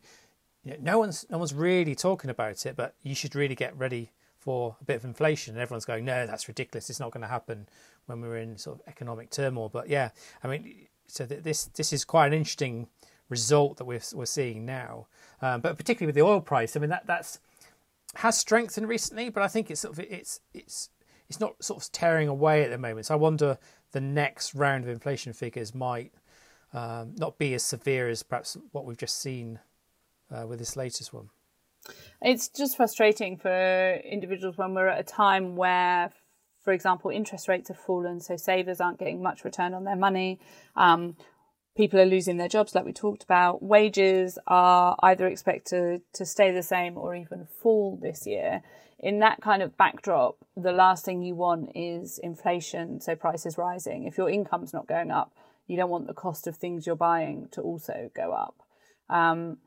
know, 0.66 0.76
no 0.80 1.00
one's 1.00 1.26
no 1.30 1.38
one's 1.38 1.54
really 1.54 1.96
talking 1.96 2.30
about 2.30 2.66
it, 2.66 2.76
but 2.76 2.96
you 3.02 3.16
should 3.16 3.36
really 3.36 3.56
get 3.56 3.78
ready 3.78 4.12
for 4.38 4.78
a 4.80 4.84
bit 4.84 4.96
of 4.96 5.06
inflation. 5.06 5.54
And 5.54 5.62
everyone's 5.62 5.86
going, 5.86 6.06
no, 6.06 6.26
that's 6.26 6.48
ridiculous. 6.48 6.90
It's 6.90 7.00
not 7.00 7.12
going 7.12 7.22
to 7.22 7.28
happen 7.28 7.68
when 8.06 8.22
we're 8.22 8.38
in 8.38 8.58
sort 8.58 8.80
of 8.80 8.88
economic 8.88 9.30
turmoil. 9.30 9.70
But 9.70 9.90
yeah, 9.90 10.10
I 10.44 10.48
mean, 10.48 10.88
so 11.08 11.26
this 11.26 11.66
this 11.66 11.92
is 11.94 12.06
quite 12.06 12.28
an 12.28 12.34
interesting 12.34 12.88
result 13.30 13.78
that 13.78 13.86
we're 13.86 14.02
we're 14.14 14.26
seeing 14.26 14.66
now. 14.66 15.08
Um, 15.42 15.62
but 15.62 15.78
particularly 15.78 16.08
with 16.08 16.16
the 16.16 16.22
oil 16.22 16.42
price, 16.42 16.76
I 16.76 16.80
mean 16.80 16.90
that 16.90 17.08
that's 17.08 17.40
has 18.16 18.38
strengthened 18.38 18.88
recently, 18.88 19.30
but 19.30 19.44
I 19.44 19.48
think 19.48 19.72
it's 19.72 19.82
sort 19.82 19.98
of 19.98 20.06
it's 20.10 20.42
it's 20.54 20.90
it's 21.28 21.40
not 21.40 21.64
sort 21.64 21.84
of 21.84 21.92
tearing 21.92 22.28
away 22.28 22.64
at 22.64 22.72
the 22.72 22.78
moment. 22.78 23.08
So 23.08 23.14
I 23.14 23.18
wonder 23.18 23.58
the 23.92 24.02
next 24.02 24.56
round 24.56 24.84
of 24.84 24.90
inflation 24.90 25.34
figures 25.34 25.74
might 25.74 26.12
um, 26.74 27.16
not 27.18 27.38
be 27.38 27.54
as 27.54 27.64
severe 27.64 28.10
as 28.10 28.24
perhaps 28.24 28.58
what 28.72 28.86
we've 28.86 28.98
just 28.98 29.22
seen 29.22 29.60
uh, 30.32 30.46
with 30.46 30.60
this 30.60 30.76
latest 30.76 31.14
one. 31.14 31.30
It's 32.22 32.50
just 32.50 32.78
frustrating 32.78 33.38
for 33.38 33.96
individuals 34.04 34.58
when 34.58 34.74
we're 34.74 34.90
at 34.90 35.00
a 35.00 35.04
time 35.04 35.56
where, 35.56 36.12
for 36.64 36.74
example, 36.74 37.10
interest 37.10 37.48
rates 37.48 37.70
have 37.70 37.80
fallen, 37.80 38.20
so 38.20 38.36
savers 38.36 38.82
aren't 38.82 39.00
getting 39.00 39.24
much 39.24 39.44
return 39.44 39.74
on 39.74 39.86
their 39.86 39.96
money. 39.96 40.40
Um, 40.76 41.16
people 41.76 42.00
are 42.00 42.06
losing 42.06 42.38
their 42.38 42.50
jobs, 42.50 42.76
like 42.76 42.86
we 42.86 42.94
talked 42.94 43.24
about. 43.24 43.64
Wages 43.64 44.38
are 44.48 44.98
either 45.02 45.26
expected 45.28 46.02
to 46.14 46.26
stay 46.26 46.52
the 46.52 46.64
same 46.64 46.98
or 46.98 47.16
even 47.16 47.48
fall 47.62 47.98
this 48.02 48.28
year. 48.28 48.62
In 49.00 49.20
that 49.20 49.40
kind 49.42 49.64
of 49.64 49.78
backdrop, 49.78 50.36
the 50.58 50.74
last 50.74 51.06
thing 51.06 51.22
you 51.22 51.36
want 51.36 51.72
is 51.74 52.20
inflation, 52.20 53.00
so 53.00 53.16
prices 53.16 53.58
rising. 53.58 54.04
If 54.04 54.18
your 54.18 54.30
income's 54.30 54.74
not 54.74 54.88
going 54.88 55.10
up, 55.10 55.32
you 55.70 55.78
don't 55.78 55.92
want 55.92 56.08
the 56.08 56.14
cost 56.14 56.48
of 56.48 56.58
things 56.58 56.88
you're 56.88 56.96
buying 56.96 57.48
to 57.52 57.62
also 57.62 58.10
go 58.16 58.32
up. 58.34 58.56
Um, 59.08 59.60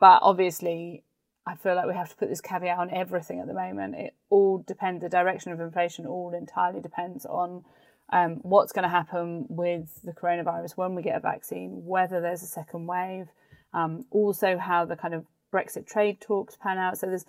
but 0.00 0.20
obviously, 0.22 1.04
I 1.46 1.54
feel 1.56 1.76
like 1.76 1.86
we 1.86 1.94
have 1.94 2.08
to 2.08 2.16
put 2.16 2.30
this 2.30 2.40
caveat 2.40 2.78
on 2.78 2.90
everything 2.90 3.38
at 3.38 3.46
the 3.46 3.54
moment. 3.54 3.94
It 3.96 4.14
all 4.30 4.64
depends, 4.66 5.02
the 5.02 5.10
direction 5.10 5.52
of 5.52 5.60
inflation 5.60 6.06
all 6.06 6.32
entirely 6.34 6.80
depends 6.80 7.26
on 7.26 7.64
um, 8.10 8.40
what's 8.42 8.72
going 8.72 8.84
to 8.84 8.88
happen 8.88 9.44
with 9.48 10.00
the 10.02 10.12
coronavirus 10.12 10.76
when 10.76 10.94
we 10.94 11.02
get 11.02 11.16
a 11.16 11.20
vaccine, 11.20 11.84
whether 11.84 12.20
there's 12.20 12.42
a 12.42 12.46
second 12.46 12.86
wave, 12.86 13.26
um, 13.74 14.06
also 14.10 14.56
how 14.56 14.86
the 14.86 14.96
kind 14.96 15.12
of 15.12 15.26
Brexit 15.52 15.86
trade 15.86 16.20
talks 16.20 16.56
pan 16.56 16.78
out. 16.78 16.96
So 16.96 17.08
there's 17.08 17.26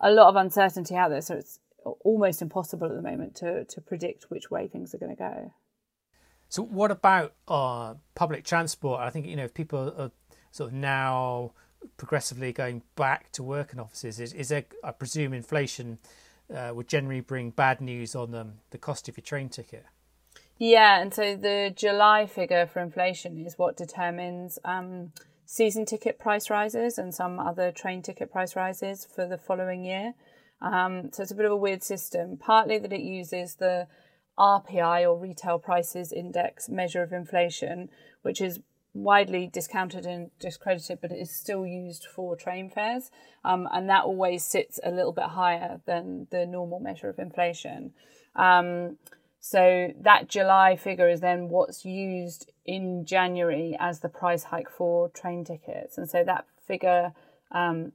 a 0.00 0.10
lot 0.10 0.28
of 0.28 0.36
uncertainty 0.36 0.96
out 0.96 1.10
there. 1.10 1.20
So 1.20 1.34
it's 1.34 1.58
almost 2.00 2.40
impossible 2.40 2.86
at 2.86 2.96
the 2.96 3.02
moment 3.02 3.36
to, 3.36 3.64
to 3.66 3.80
predict 3.82 4.30
which 4.30 4.50
way 4.50 4.66
things 4.66 4.94
are 4.94 4.98
going 4.98 5.14
to 5.14 5.22
go. 5.22 5.52
So 6.48 6.62
what 6.62 6.90
about 6.90 7.34
uh, 7.48 7.94
public 8.14 8.44
transport? 8.44 9.00
I 9.00 9.10
think 9.10 9.26
you 9.26 9.36
know 9.36 9.44
if 9.44 9.54
people 9.54 9.94
are 9.98 10.10
sort 10.50 10.70
of 10.70 10.74
now 10.74 11.52
progressively 11.96 12.52
going 12.52 12.82
back 12.96 13.30
to 13.32 13.42
work 13.42 13.72
in 13.72 13.78
offices. 13.78 14.20
Is, 14.20 14.32
is 14.32 14.48
there, 14.48 14.64
I 14.82 14.90
presume, 14.92 15.32
inflation 15.32 15.98
uh, 16.54 16.72
would 16.74 16.88
generally 16.88 17.20
bring 17.20 17.50
bad 17.50 17.80
news 17.80 18.14
on 18.14 18.34
um, 18.34 18.54
the 18.70 18.78
cost 18.78 19.08
of 19.08 19.16
your 19.16 19.22
train 19.24 19.48
ticket? 19.48 19.84
Yeah, 20.58 21.00
and 21.00 21.12
so 21.12 21.36
the 21.36 21.72
July 21.74 22.26
figure 22.26 22.66
for 22.66 22.80
inflation 22.80 23.44
is 23.44 23.58
what 23.58 23.76
determines 23.76 24.58
um, 24.64 25.12
season 25.44 25.84
ticket 25.84 26.18
price 26.18 26.48
rises 26.48 26.96
and 26.98 27.14
some 27.14 27.38
other 27.38 27.70
train 27.70 28.00
ticket 28.00 28.32
price 28.32 28.56
rises 28.56 29.04
for 29.04 29.26
the 29.26 29.36
following 29.36 29.84
year. 29.84 30.14
Um, 30.62 31.10
so 31.12 31.22
it's 31.22 31.32
a 31.32 31.34
bit 31.34 31.44
of 31.44 31.52
a 31.52 31.56
weird 31.56 31.82
system, 31.82 32.38
partly 32.38 32.78
that 32.78 32.92
it 32.92 33.02
uses 33.02 33.56
the 33.56 33.86
RPI 34.38 35.08
or 35.08 35.18
retail 35.18 35.58
prices 35.58 36.12
index 36.12 36.68
measure 36.68 37.02
of 37.02 37.12
inflation, 37.12 37.88
which 38.22 38.40
is 38.40 38.60
widely 38.94 39.46
discounted 39.46 40.06
and 40.06 40.30
discredited, 40.38 40.98
but 41.00 41.12
it 41.12 41.18
is 41.18 41.30
still 41.30 41.66
used 41.66 42.06
for 42.06 42.34
train 42.34 42.70
fares. 42.70 43.10
Um, 43.44 43.68
and 43.72 43.88
that 43.88 44.04
always 44.04 44.44
sits 44.44 44.80
a 44.82 44.90
little 44.90 45.12
bit 45.12 45.24
higher 45.24 45.80
than 45.86 46.26
the 46.30 46.46
normal 46.46 46.80
measure 46.80 47.08
of 47.08 47.18
inflation. 47.18 47.92
Um, 48.34 48.98
so 49.38 49.92
that 50.00 50.28
July 50.28 50.76
figure 50.76 51.08
is 51.08 51.20
then 51.20 51.48
what's 51.48 51.84
used 51.84 52.50
in 52.64 53.04
January 53.04 53.76
as 53.78 54.00
the 54.00 54.08
price 54.08 54.44
hike 54.44 54.70
for 54.70 55.08
train 55.10 55.44
tickets. 55.44 55.98
And 55.98 56.10
so 56.10 56.24
that 56.24 56.46
figure 56.66 57.12
um, 57.52 57.92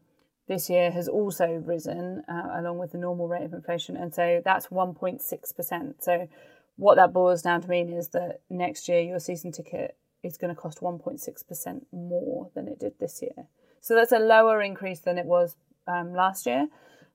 this 0.51 0.69
year 0.69 0.91
has 0.91 1.07
also 1.07 1.47
risen 1.65 2.23
uh, 2.27 2.59
along 2.59 2.77
with 2.77 2.91
the 2.91 2.97
normal 2.97 3.29
rate 3.29 3.43
of 3.43 3.53
inflation. 3.53 3.95
And 3.95 4.13
so 4.13 4.41
that's 4.43 4.67
1.6%. 4.67 5.93
So 5.99 6.27
what 6.75 6.95
that 6.95 7.13
boils 7.13 7.41
down 7.41 7.61
to 7.61 7.69
mean 7.69 7.89
is 7.93 8.09
that 8.09 8.41
next 8.49 8.89
year 8.89 8.99
your 8.99 9.19
season 9.19 9.53
ticket 9.53 9.95
is 10.23 10.37
going 10.37 10.53
to 10.53 10.61
cost 10.61 10.81
1.6% 10.81 11.81
more 11.93 12.49
than 12.53 12.67
it 12.67 12.79
did 12.79 12.99
this 12.99 13.21
year. 13.21 13.47
So 13.79 13.95
that's 13.95 14.11
a 14.11 14.19
lower 14.19 14.61
increase 14.61 14.99
than 14.99 15.17
it 15.17 15.25
was 15.25 15.55
um, 15.87 16.13
last 16.13 16.45
year. 16.45 16.67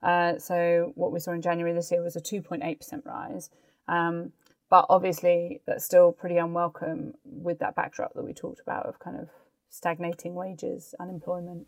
Uh, 0.03 0.39
so 0.39 0.93
what 0.95 1.13
we 1.13 1.21
saw 1.21 1.33
in 1.33 1.43
January 1.43 1.75
this 1.75 1.93
year 1.93 2.03
was 2.03 2.17
a 2.17 2.23
2.8% 2.23 3.05
rise. 3.05 3.51
Um, 3.87 4.33
but 4.71 4.87
obviously, 4.89 5.61
that's 5.67 5.85
still 5.85 6.11
pretty 6.11 6.37
unwelcome 6.37 7.13
with 7.25 7.59
that 7.59 7.77
backdrop 7.77 8.15
that 8.15 8.25
we 8.25 8.33
talked 8.33 8.61
about 8.61 8.87
of 8.87 8.99
kind 8.99 9.21
of 9.21 9.29
stagnating 9.69 10.35
wages, 10.35 10.95
unemployment. 10.99 11.67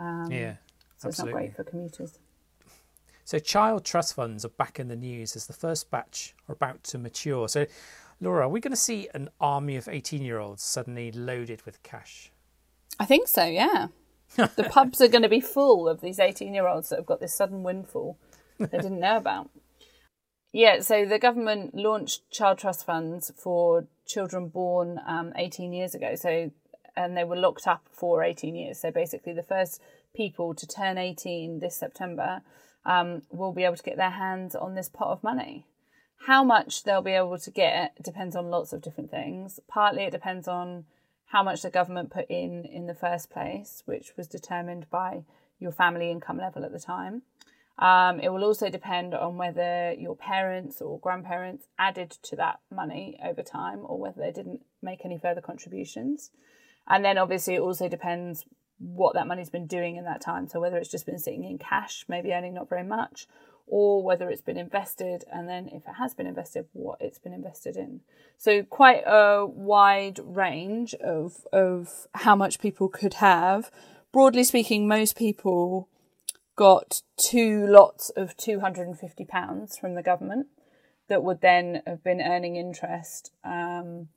Um, 0.00 0.28
yeah, 0.30 0.56
so 0.98 1.08
absolutely. 1.08 1.10
it's 1.10 1.18
not 1.18 1.32
great 1.32 1.56
for 1.56 1.64
commuters. 1.64 2.18
So, 3.24 3.38
child 3.38 3.84
trust 3.84 4.14
funds 4.14 4.44
are 4.44 4.50
back 4.50 4.80
in 4.80 4.88
the 4.88 4.96
news 4.96 5.36
as 5.36 5.46
the 5.46 5.52
first 5.52 5.90
batch 5.90 6.34
are 6.48 6.52
about 6.52 6.82
to 6.84 6.98
mature. 6.98 7.48
So, 7.48 7.66
Laura, 8.20 8.46
are 8.46 8.48
we 8.48 8.60
going 8.60 8.72
to 8.72 8.76
see 8.76 9.08
an 9.14 9.28
army 9.40 9.76
of 9.76 9.88
18 9.88 10.22
year 10.22 10.38
olds 10.38 10.62
suddenly 10.62 11.12
loaded 11.12 11.62
with 11.64 11.82
cash? 11.82 12.32
I 12.98 13.04
think 13.04 13.28
so, 13.28 13.44
yeah. 13.44 13.88
the 14.36 14.68
pubs 14.70 15.00
are 15.00 15.08
going 15.08 15.22
to 15.22 15.28
be 15.28 15.40
full 15.40 15.88
of 15.88 16.00
these 16.00 16.18
18 16.18 16.52
year 16.52 16.66
olds 16.66 16.88
that 16.88 16.96
have 16.96 17.06
got 17.06 17.20
this 17.20 17.34
sudden 17.34 17.62
windfall 17.62 18.18
they 18.58 18.66
didn't 18.78 19.00
know 19.00 19.16
about. 19.16 19.50
Yeah, 20.52 20.80
so 20.80 21.04
the 21.04 21.18
government 21.18 21.74
launched 21.74 22.30
child 22.30 22.58
trust 22.58 22.86
funds 22.86 23.30
for 23.36 23.86
children 24.06 24.48
born 24.48 24.98
um, 25.06 25.32
18 25.36 25.72
years 25.72 25.94
ago. 25.94 26.14
So, 26.14 26.50
and 26.96 27.16
they 27.16 27.24
were 27.24 27.36
locked 27.36 27.66
up 27.66 27.86
for 27.92 28.22
18 28.22 28.56
years. 28.56 28.80
So 28.80 28.90
basically, 28.90 29.34
the 29.34 29.42
first 29.42 29.80
people 30.18 30.52
to 30.52 30.66
turn 30.66 30.98
18 30.98 31.60
this 31.60 31.76
September 31.76 32.42
um, 32.84 33.22
will 33.30 33.52
be 33.52 33.64
able 33.64 33.76
to 33.76 33.82
get 33.82 33.96
their 33.96 34.10
hands 34.10 34.54
on 34.54 34.74
this 34.74 34.88
pot 34.88 35.08
of 35.08 35.22
money. 35.22 35.64
How 36.26 36.42
much 36.42 36.82
they'll 36.82 37.00
be 37.00 37.12
able 37.12 37.38
to 37.38 37.50
get 37.50 38.02
depends 38.02 38.34
on 38.34 38.50
lots 38.50 38.72
of 38.72 38.82
different 38.82 39.10
things. 39.10 39.60
Partly, 39.68 40.02
it 40.02 40.10
depends 40.10 40.48
on 40.48 40.84
how 41.26 41.42
much 41.42 41.62
the 41.62 41.70
government 41.70 42.10
put 42.10 42.28
in 42.28 42.64
in 42.64 42.86
the 42.86 42.94
first 42.94 43.30
place, 43.30 43.82
which 43.86 44.12
was 44.16 44.26
determined 44.26 44.90
by 44.90 45.22
your 45.60 45.72
family 45.72 46.10
income 46.10 46.38
level 46.38 46.64
at 46.64 46.72
the 46.72 46.80
time. 46.80 47.22
Um, 47.78 48.18
it 48.18 48.30
will 48.32 48.42
also 48.42 48.68
depend 48.70 49.14
on 49.14 49.36
whether 49.36 49.92
your 49.92 50.16
parents 50.16 50.80
or 50.82 50.98
grandparents 50.98 51.68
added 51.78 52.10
to 52.22 52.34
that 52.36 52.58
money 52.72 53.20
over 53.24 53.42
time 53.42 53.80
or 53.84 54.00
whether 54.00 54.20
they 54.20 54.32
didn't 54.32 54.62
make 54.82 55.04
any 55.04 55.16
further 55.16 55.40
contributions. 55.40 56.32
And 56.88 57.04
then 57.04 57.18
obviously 57.18 57.54
it 57.54 57.60
also 57.60 57.88
depends 57.88 58.44
what 58.78 59.14
that 59.14 59.26
money's 59.26 59.50
been 59.50 59.66
doing 59.66 59.96
in 59.96 60.04
that 60.04 60.20
time. 60.20 60.48
So 60.48 60.60
whether 60.60 60.76
it's 60.76 60.90
just 60.90 61.06
been 61.06 61.18
sitting 61.18 61.44
in 61.44 61.58
cash, 61.58 62.04
maybe 62.08 62.32
earning 62.32 62.54
not 62.54 62.68
very 62.68 62.84
much, 62.84 63.26
or 63.66 64.02
whether 64.02 64.30
it's 64.30 64.42
been 64.42 64.56
invested, 64.56 65.24
and 65.32 65.48
then 65.48 65.68
if 65.68 65.82
it 65.86 65.94
has 65.98 66.14
been 66.14 66.26
invested, 66.26 66.66
what 66.72 66.98
it's 67.00 67.18
been 67.18 67.32
invested 67.32 67.76
in. 67.76 68.00
So 68.36 68.62
quite 68.62 69.02
a 69.06 69.46
wide 69.46 70.20
range 70.22 70.94
of 70.94 71.46
of 71.52 72.06
how 72.14 72.34
much 72.34 72.60
people 72.60 72.88
could 72.88 73.14
have. 73.14 73.70
Broadly 74.12 74.44
speaking, 74.44 74.88
most 74.88 75.16
people 75.16 75.88
got 76.56 77.02
two 77.16 77.66
lots 77.68 78.10
of 78.10 78.36
£250 78.36 79.78
from 79.78 79.94
the 79.94 80.02
government 80.02 80.48
that 81.08 81.22
would 81.22 81.40
then 81.40 81.82
have 81.86 82.02
been 82.02 82.20
earning 82.20 82.56
interest 82.56 83.30
um, 83.44 84.08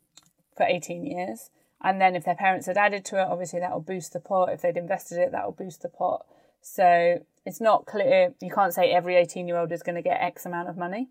for 0.58 0.66
18 0.66 1.06
years. 1.06 1.52
And 1.84 2.00
then 2.00 2.16
if 2.16 2.24
their 2.26 2.36
parents 2.36 2.68
had 2.68 2.78
added 2.78 3.06
to 3.06 3.20
it, 3.20 3.28
obviously 3.30 3.60
that 3.60 3.72
will 3.72 3.82
boost 3.82 4.14
the 4.14 4.20
pot. 4.20 4.50
If 4.50 4.62
they'd 4.62 4.78
invested 4.78 5.18
it, 5.18 5.32
that 5.32 5.46
will 5.46 5.52
boost 5.52 5.82
the 5.82 5.90
pot. 5.90 6.26
So 6.62 7.26
it's 7.46 7.60
not 7.60 7.86
clear. 7.86 8.34
You 8.40 8.52
can't 8.52 8.74
say 8.74 8.92
every 8.92 9.16
18 9.16 9.48
year 9.48 9.58
old 9.58 9.72
is 9.72 9.82
going 9.82 9.96
to 9.96 10.02
get 10.02 10.22
X 10.22 10.46
amount 10.46 10.70
of 10.70 10.78
money. 10.78 11.10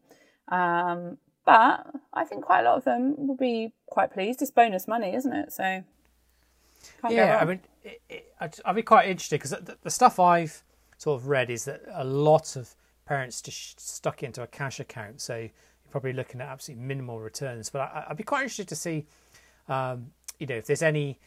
Um, 0.49 1.19
but 1.45 1.87
I 2.13 2.25
think 2.25 2.45
quite 2.45 2.61
a 2.61 2.65
lot 2.65 2.77
of 2.77 2.85
them 2.85 3.27
will 3.27 3.37
be 3.37 3.73
quite 3.87 4.13
pleased. 4.13 4.43
It's 4.43 4.51
bonus 4.51 4.87
money, 4.87 5.15
isn't 5.15 5.33
it? 5.33 5.53
So 5.53 5.83
yeah, 7.09 7.39
I 7.41 7.45
mean, 7.45 7.61
it, 7.85 8.01
it, 8.09 8.33
I'd, 8.41 8.55
I'd, 8.65 8.77
be 8.77 8.83
quite 8.83 9.09
interested 9.09 9.37
because 9.41 9.51
the, 9.51 9.77
the, 9.83 9.91
stuff 9.91 10.19
I've 10.19 10.63
sort 10.99 11.21
of 11.21 11.29
read 11.29 11.51
is 11.51 11.65
that 11.65 11.83
a 11.93 12.05
lot 12.05 12.57
of 12.57 12.75
parents 13.07 13.43
just 13.43 13.81
stuck 13.81 14.23
into 14.23 14.43
a 14.43 14.47
cash 14.47 14.81
account. 14.81 15.21
So 15.21 15.37
you're 15.37 15.51
probably 15.91 16.13
looking 16.13 16.41
at 16.41 16.49
absolutely 16.49 16.85
minimal 16.85 17.21
returns. 17.21 17.71
But 17.71 17.81
I, 17.81 18.05
would 18.09 18.17
be 18.17 18.23
quite 18.23 18.43
interested 18.43 18.69
to 18.69 18.77
see 18.77 19.07
um, 19.69 20.13
you 20.41 20.47
know, 20.47 20.57
if 20.57 20.67
there's 20.67 20.83
any 20.83 21.21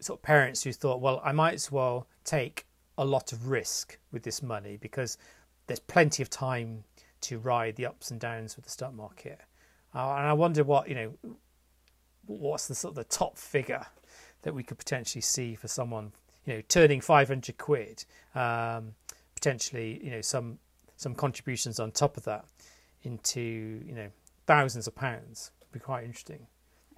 sort 0.00 0.18
of 0.18 0.22
parents 0.22 0.62
who 0.62 0.72
thought, 0.72 1.00
well, 1.00 1.22
I 1.24 1.32
might 1.32 1.54
as 1.54 1.72
well 1.72 2.06
take 2.24 2.66
a 2.98 3.04
lot 3.04 3.32
of 3.32 3.48
risk 3.48 3.98
with 4.12 4.24
this 4.24 4.42
money 4.42 4.76
because 4.76 5.16
there's 5.66 5.80
plenty 5.80 6.22
of 6.22 6.28
time 6.28 6.84
to 7.22 7.38
ride 7.38 7.76
the 7.76 7.86
ups 7.86 8.10
and 8.10 8.20
downs 8.20 8.56
with 8.56 8.64
the 8.64 8.70
stock 8.70 8.92
market. 8.92 9.40
Uh, 9.94 10.14
and 10.14 10.26
I 10.26 10.32
wonder 10.32 10.64
what 10.64 10.88
you 10.88 10.94
know, 10.94 11.36
what's 12.26 12.68
the 12.68 12.74
sort 12.74 12.92
of 12.92 12.96
the 12.96 13.04
top 13.04 13.38
figure 13.38 13.86
that 14.42 14.54
we 14.54 14.62
could 14.62 14.78
potentially 14.78 15.22
see 15.22 15.54
for 15.54 15.68
someone 15.68 16.12
you 16.44 16.54
know 16.54 16.62
turning 16.68 17.00
500 17.00 17.58
quid, 17.58 18.04
um, 18.34 18.94
potentially 19.34 20.00
you 20.02 20.10
know 20.10 20.20
some 20.20 20.58
some 20.96 21.14
contributions 21.14 21.78
on 21.78 21.92
top 21.92 22.16
of 22.16 22.24
that 22.24 22.44
into 23.02 23.40
you 23.40 23.94
know 23.94 24.08
thousands 24.46 24.86
of 24.86 24.94
pounds. 24.94 25.52
Would 25.60 25.72
be 25.72 25.80
quite 25.80 26.04
interesting. 26.04 26.46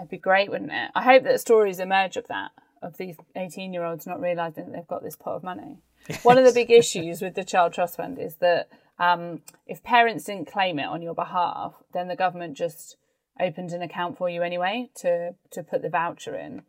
It'd 0.00 0.10
be 0.10 0.18
great, 0.18 0.50
wouldn't 0.50 0.72
it? 0.72 0.90
I 0.94 1.02
hope 1.02 1.24
that 1.24 1.40
stories 1.40 1.78
emerge 1.78 2.16
of 2.16 2.26
that 2.28 2.52
of 2.82 2.96
these 2.96 3.16
18 3.36 3.72
year 3.72 3.84
olds 3.84 4.06
not 4.06 4.20
realizing 4.20 4.64
that 4.64 4.72
they've 4.72 4.88
got 4.88 5.02
this 5.02 5.16
pot 5.16 5.36
of 5.36 5.42
money. 5.42 5.78
Yes. 6.08 6.24
One 6.24 6.38
of 6.38 6.44
the 6.44 6.52
big 6.52 6.70
issues 6.70 7.20
with 7.20 7.34
the 7.34 7.44
Child 7.44 7.74
Trust 7.74 7.96
Fund 7.96 8.18
is 8.18 8.36
that 8.36 8.68
um, 8.98 9.42
if 9.66 9.82
parents 9.82 10.24
didn't 10.24 10.50
claim 10.50 10.78
it 10.78 10.86
on 10.86 11.02
your 11.02 11.14
behalf, 11.14 11.74
then 11.92 12.08
the 12.08 12.16
government 12.16 12.56
just 12.56 12.96
opened 13.38 13.72
an 13.72 13.82
account 13.82 14.16
for 14.16 14.28
you 14.28 14.42
anyway 14.42 14.88
to 14.96 15.34
to 15.50 15.62
put 15.62 15.82
the 15.82 15.90
voucher 15.90 16.34
in. 16.34 16.62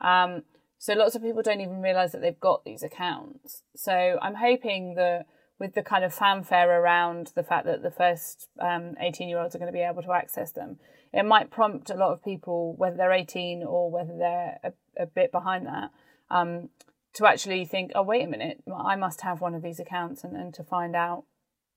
Um, 0.00 0.42
so 0.78 0.94
lots 0.94 1.14
of 1.14 1.22
people 1.22 1.42
don't 1.42 1.60
even 1.60 1.82
realise 1.82 2.12
that 2.12 2.20
they've 2.20 2.40
got 2.40 2.64
these 2.64 2.82
accounts. 2.82 3.62
So 3.74 4.18
I'm 4.22 4.36
hoping 4.36 4.94
that 4.94 5.26
with 5.58 5.74
the 5.74 5.82
kind 5.82 6.04
of 6.04 6.14
fanfare 6.14 6.80
around 6.80 7.32
the 7.34 7.42
fact 7.42 7.66
that 7.66 7.82
the 7.82 7.90
first 7.90 8.48
um, 8.60 8.94
18 9.00 9.28
year 9.28 9.40
olds 9.40 9.54
are 9.54 9.58
going 9.58 9.72
to 9.72 9.76
be 9.76 9.82
able 9.82 10.02
to 10.02 10.12
access 10.12 10.52
them, 10.52 10.78
it 11.12 11.24
might 11.24 11.50
prompt 11.50 11.90
a 11.90 11.94
lot 11.94 12.12
of 12.12 12.24
people, 12.24 12.74
whether 12.76 12.96
they're 12.96 13.12
18 13.12 13.62
or 13.62 13.90
whether 13.90 14.16
they're 14.16 14.58
a, 14.62 14.72
a 15.02 15.06
bit 15.06 15.32
behind 15.32 15.66
that, 15.66 15.90
um, 16.30 16.68
to 17.14 17.26
actually 17.26 17.64
think, 17.64 17.92
oh, 17.94 18.02
wait 18.02 18.24
a 18.24 18.28
minute, 18.28 18.62
I 18.74 18.96
must 18.96 19.22
have 19.22 19.40
one 19.40 19.54
of 19.54 19.62
these 19.62 19.80
accounts 19.80 20.24
and, 20.24 20.36
and 20.36 20.52
to 20.54 20.62
find 20.62 20.94
out 20.94 21.24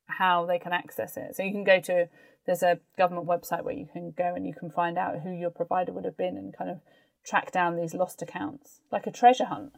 how 0.06 0.46
they 0.46 0.60
can 0.60 0.74
access 0.74 1.18
it. 1.18 1.36
So 1.36 1.44
you 1.44 1.52
can 1.52 1.64
go 1.64 1.80
to, 1.82 2.10
there's 2.46 2.64
a 2.64 2.80
government 2.98 3.28
website 3.28 3.64
where 3.64 3.74
you 3.74 3.88
can 3.92 4.12
go 4.12 4.36
and 4.36 4.46
you 4.46 4.54
can 4.54 4.70
find 4.70 4.98
out 4.98 5.22
who 5.22 5.32
your 5.32 5.50
provider 5.50 5.92
would 5.94 6.06
have 6.06 6.18
been 6.18 6.38
and 6.38 6.56
kind 6.56 6.70
of 6.70 6.82
track 7.24 7.52
down 7.52 7.78
these 7.78 7.94
lost 7.94 8.22
accounts, 8.22 8.82
like 8.92 9.08
a 9.08 9.12
treasure 9.12 9.46
hunt. 9.46 9.74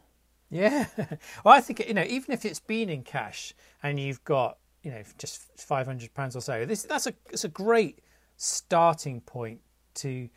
Yeah. 0.50 0.86
Well, 1.44 1.54
I 1.54 1.62
think, 1.62 1.86
you 1.88 1.94
know, 1.94 2.04
even 2.04 2.34
if 2.34 2.46
it's 2.46 2.60
been 2.60 2.90
in 2.90 3.04
cash 3.04 3.54
and 3.82 4.00
you've 4.00 4.24
got, 4.24 4.58
you 4.82 4.92
know, 4.92 5.04
just 5.18 5.56
£500 5.58 6.36
or 6.36 6.42
so, 6.42 6.66
this 6.66 6.84
that's 6.84 7.08
a, 7.08 7.14
it's 7.32 7.44
a 7.44 7.50
great 7.50 8.00
starting 8.38 9.22
point 9.22 9.62
to 9.96 10.30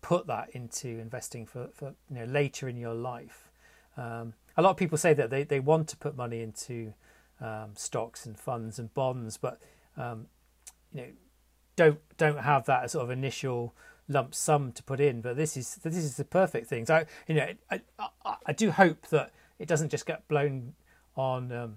put 0.00 0.26
that 0.26 0.50
into 0.50 0.88
investing 0.88 1.46
for, 1.46 1.68
for 1.72 1.94
you 2.10 2.16
know, 2.16 2.24
later 2.24 2.68
in 2.68 2.76
your 2.76 2.94
life. 2.94 3.50
Um, 3.96 4.34
a 4.56 4.62
lot 4.62 4.70
of 4.70 4.76
people 4.76 4.98
say 4.98 5.14
that 5.14 5.30
they, 5.30 5.44
they 5.44 5.60
want 5.60 5.88
to 5.88 5.96
put 5.96 6.16
money 6.16 6.42
into 6.42 6.94
um, 7.40 7.70
stocks 7.74 8.26
and 8.26 8.38
funds 8.38 8.78
and 8.78 8.92
bonds, 8.94 9.36
but 9.36 9.60
um, 9.96 10.26
you 10.92 11.00
know 11.02 11.08
don't 11.76 11.98
don't 12.16 12.38
have 12.38 12.66
that 12.66 12.90
sort 12.90 13.04
of 13.04 13.10
initial 13.10 13.74
lump 14.08 14.34
sum 14.34 14.72
to 14.72 14.82
put 14.82 15.00
in. 15.00 15.20
But 15.20 15.36
this 15.36 15.56
is 15.56 15.76
this 15.76 15.96
is 15.96 16.16
the 16.16 16.24
perfect 16.24 16.66
thing. 16.68 16.86
So 16.86 17.04
you 17.26 17.34
know 17.34 17.48
I 17.70 17.80
I, 17.98 18.36
I 18.46 18.52
do 18.52 18.70
hope 18.70 19.08
that 19.08 19.32
it 19.58 19.68
doesn't 19.68 19.90
just 19.90 20.06
get 20.06 20.26
blown 20.28 20.74
on 21.16 21.52
um, 21.52 21.76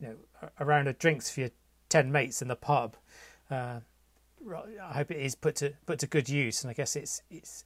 you 0.00 0.08
know 0.08 0.48
around 0.60 0.88
a 0.88 0.92
drinks 0.92 1.30
for 1.30 1.40
your 1.40 1.50
ten 1.88 2.10
mates 2.10 2.42
in 2.42 2.48
the 2.48 2.56
pub. 2.56 2.96
Uh, 3.50 3.80
I 4.82 4.94
hope 4.94 5.10
it 5.10 5.18
is 5.18 5.34
put 5.34 5.56
to 5.56 5.72
put 5.86 5.98
to 6.00 6.06
good 6.06 6.28
use, 6.28 6.62
and 6.62 6.70
I 6.70 6.74
guess 6.74 6.96
it's 6.96 7.22
it's 7.30 7.64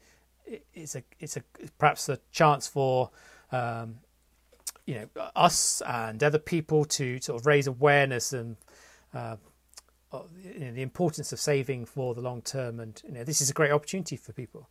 it's 0.75 0.95
a 0.95 1.02
it's 1.21 1.37
a 1.37 1.43
perhaps 1.79 2.09
a 2.09 2.19
chance 2.31 2.67
for 2.67 3.11
um, 3.50 3.97
you 4.87 4.95
know 4.95 5.23
us 5.37 5.83
and 5.87 6.23
other 6.23 6.38
people 6.38 6.85
to 6.87 7.21
sort 7.21 7.41
of 7.41 7.47
raise 7.47 7.67
awareness 7.67 8.33
and 8.33 8.57
uh, 9.14 9.37
you 10.42 10.61
know, 10.61 10.73
the 10.73 10.83
importance 10.83 11.33
of 11.33 11.40
saving 11.40 11.87
for 11.87 12.14
the 12.14 12.20
long 12.20 12.42
term. 12.42 12.81
And 12.81 13.01
you 13.07 13.12
know, 13.12 13.25
this 13.25 13.40
is 13.40 13.51
a 13.51 13.55
great 13.55 13.70
opportunity 13.70 14.16
for 14.16 14.33
people. 14.33 14.68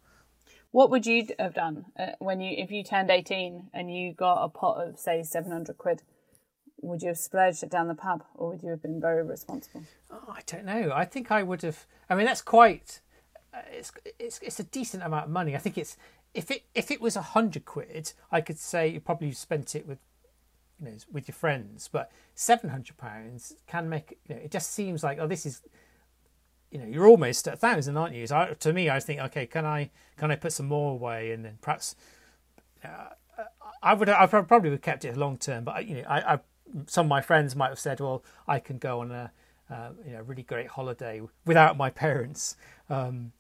What 0.71 0.89
would 0.89 1.06
you 1.06 1.28
have 1.38 1.54
done 1.54 1.86
uh, 1.99 2.12
when 2.19 2.39
you 2.39 2.56
if 2.58 2.71
you 2.71 2.84
turned 2.84 3.10
eighteen 3.10 3.69
and 3.73 3.93
you 3.93 4.13
got 4.13 4.43
a 4.43 4.49
pot 4.49 4.88
of 4.88 4.99
say 4.99 5.23
seven 5.23 5.52
hundred 5.52 5.78
quid? 5.78 6.04
Would 6.82 7.02
you 7.02 7.10
have 7.10 7.17
splurged 7.17 7.63
it 7.63 7.70
down 7.70 7.88
the 7.88 7.96
pub, 7.96 8.24
or 8.36 8.50
would 8.50 8.63
you 8.63 8.70
have 8.70 8.82
been 8.82 9.00
very 9.00 9.24
responsible? 9.24 9.84
Oh, 10.10 10.24
I 10.30 10.41
don't 10.46 10.65
know. 10.65 10.91
I 10.94 11.06
think 11.06 11.32
I 11.32 11.44
would 11.44 11.62
have. 11.62 11.86
I 12.10 12.15
mean, 12.15 12.26
that's 12.26 12.41
quite. 12.41 13.02
Uh, 13.54 13.60
it's 13.72 13.91
it's 14.20 14.39
it's 14.39 14.60
a 14.60 14.63
decent 14.63 15.04
amount 15.04 15.26
of 15.26 15.32
money. 15.32 15.56
I 15.56 15.60
think 15.60 15.78
it's 15.78 15.96
if 16.34 16.50
it 16.50 16.63
if 16.74 16.89
it 16.89 17.02
was 17.02 17.15
a 17.15 17.22
hundred 17.22 17.65
quid, 17.65 18.13
I 18.32 18.41
could 18.41 18.58
say 18.58 18.88
you 18.88 19.00
probably 19.00 19.32
spent 19.34 19.76
it 19.76 19.88
with 19.88 20.00
you 20.80 20.88
know 20.88 20.98
with 21.12 21.28
your 21.28 21.36
friends. 21.36 21.89
But 21.91 22.12
seven 22.34 22.70
hundred 22.72 22.98
pounds 22.98 23.54
can 23.67 23.88
make 23.88 24.17
you 24.28 24.36
know, 24.36 24.41
it 24.41 24.52
just 24.52 24.72
seems 24.72 25.04
like 25.04 25.20
oh 25.20 25.28
this 25.28 25.46
is 25.46 25.62
you 26.72 26.80
know 26.80 26.86
you're 26.86 27.08
almost 27.08 27.48
at 27.48 27.56
a 27.56 27.58
thousand, 27.58 27.98
aren't 27.98 28.15
you? 28.15 28.26
So 28.26 28.38
I, 28.38 28.54
to 28.60 28.74
me, 28.74 28.89
I 28.89 29.00
think 29.00 29.20
okay, 29.22 29.46
can 29.46 29.65
I 29.65 29.91
can 30.17 30.32
I 30.32 30.36
put 30.36 30.54
some 30.54 30.67
more 30.67 30.94
away 30.94 31.32
and 31.32 31.46
then 31.46 31.58
perhaps. 31.62 31.96
Uh, 32.84 33.10
I 33.84 33.96
would 33.96 34.10
I 34.10 34.28
probably 34.28 34.70
would 34.70 34.76
have 34.76 34.82
kept 34.82 35.06
it 35.06 35.17
long 35.17 35.38
term, 35.38 35.63
but 35.63 35.88
you 35.88 35.96
know 35.96 36.04
I, 36.08 36.36
I 36.36 36.39
some 36.88 37.05
of 37.05 37.10
my 37.10 37.21
friends 37.21 37.55
might 37.55 37.69
have 37.69 37.79
said, 37.79 37.99
well 37.99 38.23
I 38.47 38.60
can 38.60 38.77
go 38.77 39.01
on 39.01 39.12
a 39.12 39.31
uh, 39.69 39.89
you 40.05 40.13
know 40.13 40.21
really 40.21 40.43
great 40.43 40.67
holiday 40.67 41.21
without 41.45 41.77
my 41.77 41.89
parents. 41.89 42.55
Um, 42.89 43.31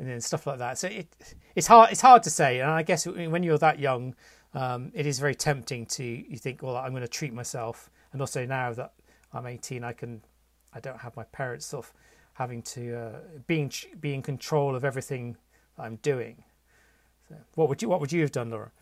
and 0.00 0.24
stuff 0.24 0.46
like 0.46 0.58
that. 0.58 0.78
So 0.78 0.88
it 0.88 1.08
it's 1.54 1.66
hard 1.66 1.90
it's 1.92 2.00
hard 2.00 2.22
to 2.24 2.30
say, 2.30 2.60
and 2.60 2.70
I 2.70 2.82
guess 2.82 3.06
when 3.06 3.42
you're 3.42 3.58
that 3.58 3.78
young, 3.78 4.14
um, 4.54 4.90
it 4.94 5.06
is 5.06 5.18
very 5.18 5.34
tempting 5.34 5.86
to 5.86 6.04
you 6.04 6.38
think, 6.38 6.62
well, 6.62 6.76
I'm 6.76 6.90
going 6.90 7.02
to 7.02 7.08
treat 7.08 7.32
myself, 7.32 7.90
and 8.12 8.20
also 8.20 8.46
now 8.46 8.72
that 8.72 8.92
I'm 9.32 9.46
18, 9.46 9.84
I 9.84 9.92
can 9.92 10.22
I 10.72 10.80
don't 10.80 10.98
have 11.00 11.16
my 11.16 11.24
parents 11.24 11.66
sort 11.66 11.86
of 11.86 11.92
having 12.34 12.62
to 12.62 12.96
uh, 12.96 13.18
being 13.46 13.70
be 14.00 14.14
in 14.14 14.22
control 14.22 14.74
of 14.74 14.84
everything 14.84 15.36
I'm 15.78 15.96
doing. 15.96 16.44
So 17.28 17.36
what 17.54 17.68
would 17.68 17.82
you 17.82 17.88
what 17.88 18.00
would 18.00 18.12
you 18.12 18.22
have 18.22 18.32
done, 18.32 18.50
Laura? 18.50 18.72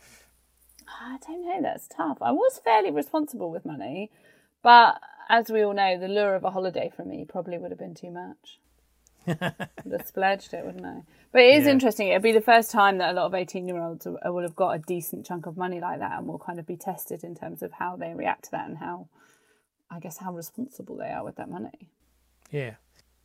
I 1.01 1.19
don't 1.27 1.45
know. 1.45 1.63
That's 1.63 1.89
tough. 1.89 2.19
I 2.21 2.33
was 2.33 2.61
fairly 2.65 2.91
responsible 2.91 3.51
with 3.51 3.65
money, 3.65 4.11
but 4.63 5.01
as 5.29 5.51
we 5.51 5.63
all 5.63 5.75
know, 5.75 5.99
the 5.99 6.09
lure 6.09 6.35
of 6.35 6.45
a 6.45 6.51
holiday 6.51 6.91
for 6.95 7.05
me 7.05 7.25
probably 7.29 7.59
would 7.59 7.71
have 7.71 7.79
been 7.79 7.95
too 7.95 8.11
much. 8.11 8.59
would 9.27 9.99
have 9.99 10.07
splurged 10.07 10.55
it, 10.55 10.65
wouldn't 10.65 10.87
I? 10.87 11.03
But 11.33 11.43
it 11.43 11.57
is 11.57 11.67
yeah. 11.67 11.73
interesting. 11.73 12.09
It'll 12.09 12.23
be 12.23 12.33
the 12.33 12.41
first 12.41 12.71
time 12.71 12.99
that 12.99 13.11
a 13.11 13.13
lot 13.13 13.27
of 13.27 13.35
18 13.35 13.69
year 13.69 13.79
olds 13.79 14.07
will 14.07 14.19
uh, 14.23 14.43
have 14.43 14.57
got 14.57 14.71
a 14.71 14.79
decent 14.79 15.27
chunk 15.27 15.47
of 15.47 15.57
money 15.57 15.81
like 15.81 15.99
that 15.99 16.19
and 16.19 16.27
will 16.27 16.39
kind 16.39 16.59
of 16.59 16.67
be 16.67 16.77
tested 16.77 17.23
in 17.23 17.35
terms 17.35 17.63
of 17.63 17.73
how 17.73 17.97
they 17.97 18.15
react 18.15 18.45
to 18.45 18.51
that 18.53 18.69
and 18.69 18.79
how, 18.79 19.09
I 19.91 20.01
guess, 20.01 20.19
how 20.19 20.33
responsible 20.33 20.97
they 20.97 21.11
are 21.11 21.25
with 21.25 21.37
that 21.37 21.51
money. 21.51 21.91
Yeah. 22.51 22.75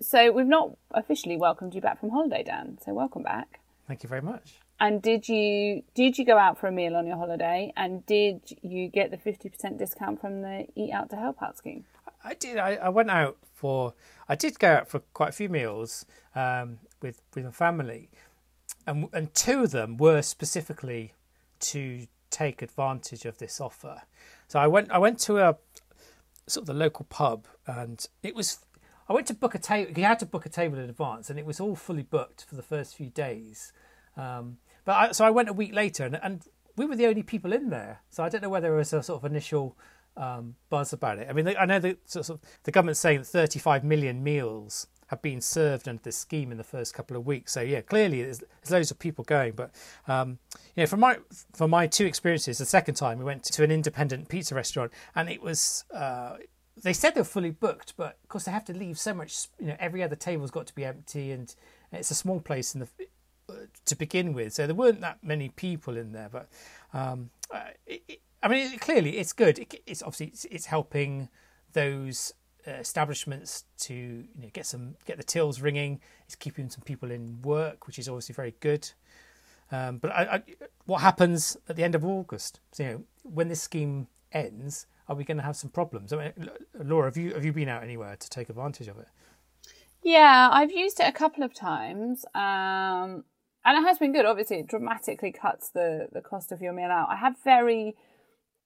So 0.02 0.32
we've 0.32 0.46
not 0.46 0.76
officially 0.92 1.38
welcomed 1.38 1.74
you 1.74 1.82
back 1.82 2.00
from 2.00 2.10
holiday, 2.10 2.44
Dan. 2.44 2.78
So 2.84 2.94
welcome 2.94 3.24
back. 3.24 3.62
Thank 3.88 4.04
you 4.04 4.10
very 4.10 4.22
much. 4.22 4.60
And 4.84 5.02
did 5.02 5.30
you 5.30 5.82
did 5.96 6.18
you 6.18 6.26
go 6.26 6.38
out 6.38 6.58
for 6.58 6.68
a 6.68 6.72
meal 6.72 6.98
on 6.98 7.08
your 7.08 7.16
holiday? 7.16 7.72
And 7.78 8.06
did 8.06 8.42
you 8.62 8.90
get 8.90 9.12
the 9.12 9.18
fifty 9.18 9.48
percent 9.48 9.78
discount 9.78 10.20
from 10.20 10.42
the 10.42 10.68
Eat 10.76 10.92
Out 10.92 11.10
to 11.12 11.16
Help 11.16 11.42
Out 11.42 11.58
scheme? 11.58 11.86
I 12.22 12.34
did. 12.34 12.58
I, 12.58 12.76
I 12.76 12.90
went 12.90 13.10
out 13.10 13.38
for. 13.54 13.94
I 14.28 14.36
did 14.36 14.60
go 14.60 14.68
out 14.68 14.90
for 14.90 15.00
quite 15.14 15.30
a 15.30 15.32
few 15.32 15.48
meals 15.48 16.06
um, 16.36 16.80
with 17.02 17.22
with 17.34 17.46
my 17.46 17.52
family, 17.52 18.10
and 18.86 19.08
and 19.14 19.34
two 19.34 19.64
of 19.64 19.72
them 19.72 19.96
were 19.96 20.22
specifically 20.22 21.14
to 21.62 22.06
take 22.30 22.62
advantage 22.62 23.24
of 23.24 23.38
this 23.38 23.62
offer. 23.62 24.02
So 24.50 24.60
I 24.60 24.68
went. 24.68 24.92
I 24.92 24.98
went 24.98 25.18
to 25.20 25.38
a 25.38 25.56
sort 26.48 26.64
of 26.64 26.68
the 26.68 26.74
local 26.74 27.06
pub, 27.06 27.48
and 27.66 28.06
it 28.22 28.36
was. 28.36 28.60
I 29.08 29.14
went 29.14 29.28
to 29.28 29.34
book 29.34 29.56
a 29.56 29.60
table. 29.60 29.98
You 29.98 30.04
had 30.04 30.20
to 30.20 30.26
book 30.26 30.46
a 30.46 30.50
table 30.50 30.78
in 30.78 30.90
advance, 30.90 31.30
and 31.30 31.40
it 31.40 31.46
was 31.46 31.62
all 31.62 31.78
fully 31.78 32.04
booked 32.04 32.44
for 32.44 32.56
the 32.56 32.62
first 32.62 32.98
few 32.98 33.10
days. 33.10 33.72
Um, 34.18 34.58
but 34.86 34.94
I, 34.94 35.12
so 35.12 35.26
I 35.26 35.32
went 35.32 35.50
a 35.50 35.54
week 35.54 35.74
later, 35.74 36.06
and, 36.06 36.20
and 36.22 36.44
we 36.76 36.86
were 36.86 36.96
the 36.96 37.08
only 37.08 37.24
people 37.24 37.54
in 37.54 37.70
there. 37.70 38.02
So 38.10 38.24
I 38.24 38.30
don't 38.30 38.42
know 38.42 38.50
whether 38.50 38.68
there 38.68 38.78
was 38.78 38.94
a 38.94 39.04
sort 39.04 39.24
of 39.24 39.30
initial 39.30 39.78
um, 40.18 40.56
buzz 40.70 40.94
about 40.94 41.20
it. 41.20 41.28
I 41.30 41.34
mean, 41.34 41.48
I 41.48 41.66
know 41.66 41.80
that 41.80 42.10
sort 42.10 42.30
of 42.30 42.40
the 42.64 42.72
government's 42.72 43.00
saying 43.00 43.20
that 43.20 43.28
35 43.28 43.84
million 43.84 44.24
meals 44.24 44.88
have 45.08 45.22
been 45.22 45.42
served 45.42 45.88
under 45.88 46.02
this 46.02 46.18
scheme 46.18 46.52
in 46.52 46.58
the 46.58 46.64
first 46.64 46.94
couple 46.94 47.16
of 47.16 47.26
weeks. 47.26 47.52
So 47.52 47.62
yeah, 47.62 47.82
clearly 47.82 48.24
there's, 48.24 48.40
there's 48.40 48.72
loads 48.72 48.92
of 48.92 49.00
people 49.00 49.24
going. 49.24 49.54
But 49.54 49.72
um, 50.08 50.40
you 50.76 50.84
know, 50.84 50.88
from 50.88 51.02
my 51.02 51.18
from 51.54 51.70
my 51.70 51.88
two 51.88 52.06
experiences, 52.06 52.58
the 52.58 52.66
second 52.66 52.96
time 52.96 53.20
we 53.20 53.26
went 53.26 53.44
to 53.44 53.64
an 53.64 53.72
independent 53.72 54.30
pizza 54.30 54.56
restaurant, 54.56 54.92
and 55.16 55.30
it 55.30 55.42
was. 55.42 55.86
Uh, 55.94 56.38
they 56.82 56.92
said 56.92 57.14
they're 57.14 57.24
fully 57.24 57.52
booked, 57.52 57.94
but 57.98 58.18
of 58.24 58.30
course 58.30 58.46
they 58.46 58.52
have 58.52 58.66
to 58.66 58.74
leave 58.74 58.98
so 58.98 59.14
much. 59.14 59.48
You 59.60 59.68
know, 59.68 59.76
every 59.80 60.02
other 60.02 60.16
table's 60.16 60.50
got 60.50 60.66
to 60.68 60.74
be 60.74 60.84
empty, 60.84 61.32
and 61.32 61.54
it's 61.92 62.10
a 62.10 62.16
small 62.16 62.40
place 62.40 62.74
in 62.74 62.80
the 62.80 62.88
to 63.86 63.96
begin 63.96 64.34
with, 64.34 64.54
so 64.54 64.66
there 64.66 64.76
weren't 64.76 65.02
that 65.02 65.24
many 65.24 65.50
people 65.50 65.98
in 65.98 66.12
there. 66.12 66.30
But 66.32 66.50
um, 66.94 67.30
uh, 67.52 67.72
it, 67.86 68.22
I 68.42 68.48
mean, 68.48 68.78
clearly 68.80 69.18
it's 69.18 69.34
good. 69.34 69.60
It, 69.60 69.82
it's 69.86 70.02
obviously 70.02 70.28
it's, 70.28 70.46
it's 70.46 70.66
helping 70.66 71.30
those 71.74 72.34
uh, 72.68 72.72
establishments 72.72 73.66
to 73.80 73.94
you 73.94 74.28
know, 74.42 74.50
get 74.54 74.66
some 74.66 74.96
get 75.06 75.18
the 75.18 75.24
tills 75.24 75.62
ringing. 75.62 76.00
It's 76.26 76.36
keeping 76.36 76.70
some 76.70 76.84
people 76.84 77.12
in 77.12 77.42
work, 77.42 77.88
which 77.88 78.00
is 78.00 78.08
obviously 78.08 78.34
very 78.34 78.56
good. 78.60 78.90
Um, 79.72 79.98
but 79.98 80.12
I, 80.12 80.24
I, 80.24 80.44
what 80.86 81.02
happens 81.02 81.58
at 81.68 81.76
the 81.76 81.84
end 81.84 81.96
of 81.96 82.06
August? 82.06 82.60
So, 82.74 82.84
you 82.84 82.90
know, 82.90 83.04
when 83.24 83.48
this 83.48 83.62
scheme 83.62 84.08
ends, 84.32 84.86
are 85.08 85.16
we 85.16 85.24
going 85.24 85.38
to 85.38 85.44
have 85.44 85.56
some 85.56 85.70
problems? 85.70 86.14
I 86.14 86.18
mean, 86.18 86.50
Laura, 86.80 87.08
have 87.08 87.18
you 87.18 87.34
have 87.34 87.44
you 87.44 87.54
been 87.54 87.70
out 87.70 87.84
anywhere 87.84 88.16
to 88.16 88.30
take 88.30 88.50
advantage 88.50 88.88
of 88.88 89.00
it? 89.00 89.08
Yeah, 90.04 90.50
I've 90.52 90.72
used 90.72 91.00
it 91.00 91.08
a 91.08 91.14
couple 91.14 91.44
of 91.44 91.54
times, 91.54 92.26
um, 92.36 93.24
and 93.66 93.84
it 93.84 93.88
has 93.88 93.98
been 93.98 94.14
good. 94.14 94.26
Obviously, 94.26 94.60
it 94.60 94.68
dramatically 94.68 95.32
cuts 95.32 95.70
the 95.70 96.08
the 96.12 96.22
cost 96.22 96.52
of 96.52 96.62
your 96.62 96.74
meal 96.74 96.92
out. 96.92 97.10
I 97.10 97.18
have 97.18 97.36
very 97.44 97.96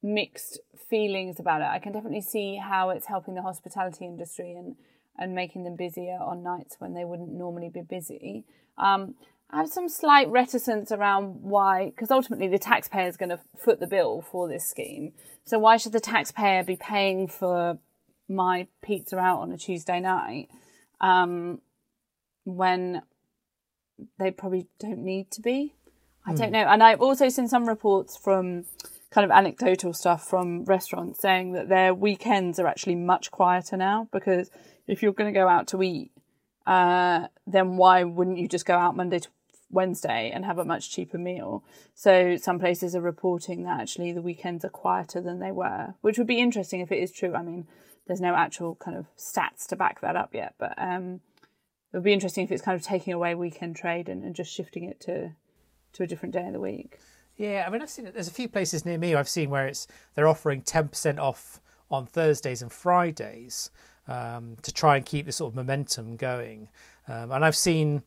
mixed 0.03 0.59
feelings 0.89 1.39
about 1.39 1.61
it. 1.61 1.67
I 1.67 1.79
can 1.79 1.91
definitely 1.91 2.21
see 2.21 2.57
how 2.57 2.89
it's 2.89 3.07
helping 3.07 3.35
the 3.35 3.41
hospitality 3.41 4.05
industry 4.05 4.53
and 4.53 4.75
and 5.17 5.33
making 5.33 5.63
them 5.63 5.75
busier 5.75 6.17
on 6.21 6.43
nights 6.43 6.75
when 6.79 6.93
they 6.93 7.03
wouldn't 7.03 7.31
normally 7.31 7.69
be 7.69 7.81
busy. 7.81 8.45
Um, 8.77 9.15
I 9.49 9.57
have 9.59 9.69
some 9.69 9.87
slight 9.87 10.29
reticence 10.29 10.91
around 10.91 11.41
why, 11.41 11.85
because 11.85 12.11
ultimately 12.11 12.47
the 12.47 12.59
taxpayer 12.59 13.07
is 13.07 13.17
going 13.17 13.29
to 13.29 13.39
foot 13.57 13.79
the 13.79 13.87
bill 13.87 14.21
for 14.21 14.47
this 14.47 14.67
scheme. 14.67 15.13
So 15.45 15.57
why 15.57 15.77
should 15.77 15.93
the 15.93 16.01
taxpayer 16.01 16.63
be 16.63 16.75
paying 16.75 17.27
for 17.27 17.79
my 18.27 18.67
pizza 18.83 19.17
out 19.17 19.39
on 19.39 19.53
a 19.53 19.57
Tuesday 19.57 20.01
night 20.01 20.49
um, 20.99 21.61
when 22.43 23.03
they 24.19 24.31
probably 24.31 24.67
don't 24.79 24.99
need 24.99 25.31
to 25.31 25.41
be? 25.41 25.73
I 26.25 26.33
don't 26.33 26.47
hmm. 26.47 26.53
know. 26.53 26.67
And 26.67 26.83
I've 26.83 27.01
also 27.01 27.29
seen 27.29 27.47
some 27.47 27.67
reports 27.67 28.17
from 28.17 28.65
kind 29.09 29.23
of 29.25 29.31
anecdotal 29.31 29.93
stuff 29.93 30.27
from 30.27 30.65
restaurants 30.65 31.19
saying 31.19 31.53
that 31.53 31.69
their 31.69 31.93
weekends 31.93 32.59
are 32.59 32.67
actually 32.67 32.95
much 32.95 33.31
quieter 33.31 33.77
now 33.77 34.09
because 34.11 34.51
if 34.85 35.01
you're 35.01 35.13
going 35.13 35.33
to 35.33 35.39
go 35.39 35.47
out 35.47 35.67
to 35.67 35.81
eat, 35.81 36.11
uh, 36.65 37.27
then 37.45 37.77
why 37.77 38.03
wouldn't 38.03 38.37
you 38.37 38.47
just 38.47 38.65
go 38.65 38.75
out 38.75 38.95
Monday 38.95 39.19
to 39.19 39.29
Wednesday 39.69 40.31
and 40.33 40.45
have 40.45 40.57
a 40.57 40.65
much 40.65 40.91
cheaper 40.91 41.17
meal? 41.17 41.63
So 41.95 42.35
some 42.35 42.59
places 42.59 42.95
are 42.95 43.01
reporting 43.01 43.63
that 43.63 43.79
actually 43.79 44.11
the 44.11 44.21
weekends 44.21 44.65
are 44.65 44.69
quieter 44.69 45.21
than 45.21 45.39
they 45.39 45.51
were, 45.51 45.93
which 46.01 46.17
would 46.17 46.27
be 46.27 46.39
interesting 46.39 46.81
if 46.81 46.91
it 46.91 46.99
is 46.99 47.11
true. 47.11 47.33
I 47.33 47.41
mean, 47.41 47.67
there's 48.05 48.21
no 48.21 48.35
actual 48.35 48.75
kind 48.75 48.97
of 48.97 49.05
stats 49.17 49.65
to 49.67 49.75
back 49.77 50.01
that 50.01 50.15
up 50.17 50.33
yet, 50.33 50.55
but 50.57 50.73
um, 50.77 51.21
it 51.91 51.97
would 51.97 52.03
be 52.03 52.13
interesting 52.13 52.43
if 52.43 52.51
it's 52.51 52.61
kind 52.61 52.75
of 52.75 52.83
taking 52.83 53.13
away 53.13 53.35
weekend 53.35 53.75
trade 53.75 54.09
and, 54.09 54.23
and 54.23 54.35
just 54.35 54.53
shifting 54.53 54.83
it 54.83 54.99
to 55.01 55.31
to 55.93 56.03
a 56.03 56.07
different 56.07 56.33
day 56.33 56.45
of 56.45 56.53
the 56.53 56.59
week. 56.59 56.99
Yeah, 57.37 57.63
I 57.65 57.69
mean, 57.69 57.81
I've 57.81 57.89
seen 57.89 58.07
it. 58.07 58.13
There's 58.13 58.27
a 58.27 58.33
few 58.33 58.49
places 58.49 58.85
near 58.85 58.97
me 58.97 59.15
I've 59.15 59.29
seen 59.29 59.49
where 59.49 59.67
it's 59.67 59.87
they're 60.15 60.27
offering 60.27 60.61
ten 60.61 60.87
percent 60.89 61.19
off 61.19 61.61
on 61.89 62.05
Thursdays 62.05 62.61
and 62.61 62.71
Fridays, 62.71 63.69
um, 64.07 64.57
to 64.61 64.73
try 64.73 64.97
and 64.97 65.05
keep 65.05 65.25
this 65.25 65.37
sort 65.37 65.51
of 65.51 65.55
momentum 65.55 66.15
going. 66.15 66.69
Um, 67.07 67.31
and 67.31 67.45
I've 67.45 67.55
seen, 67.55 68.03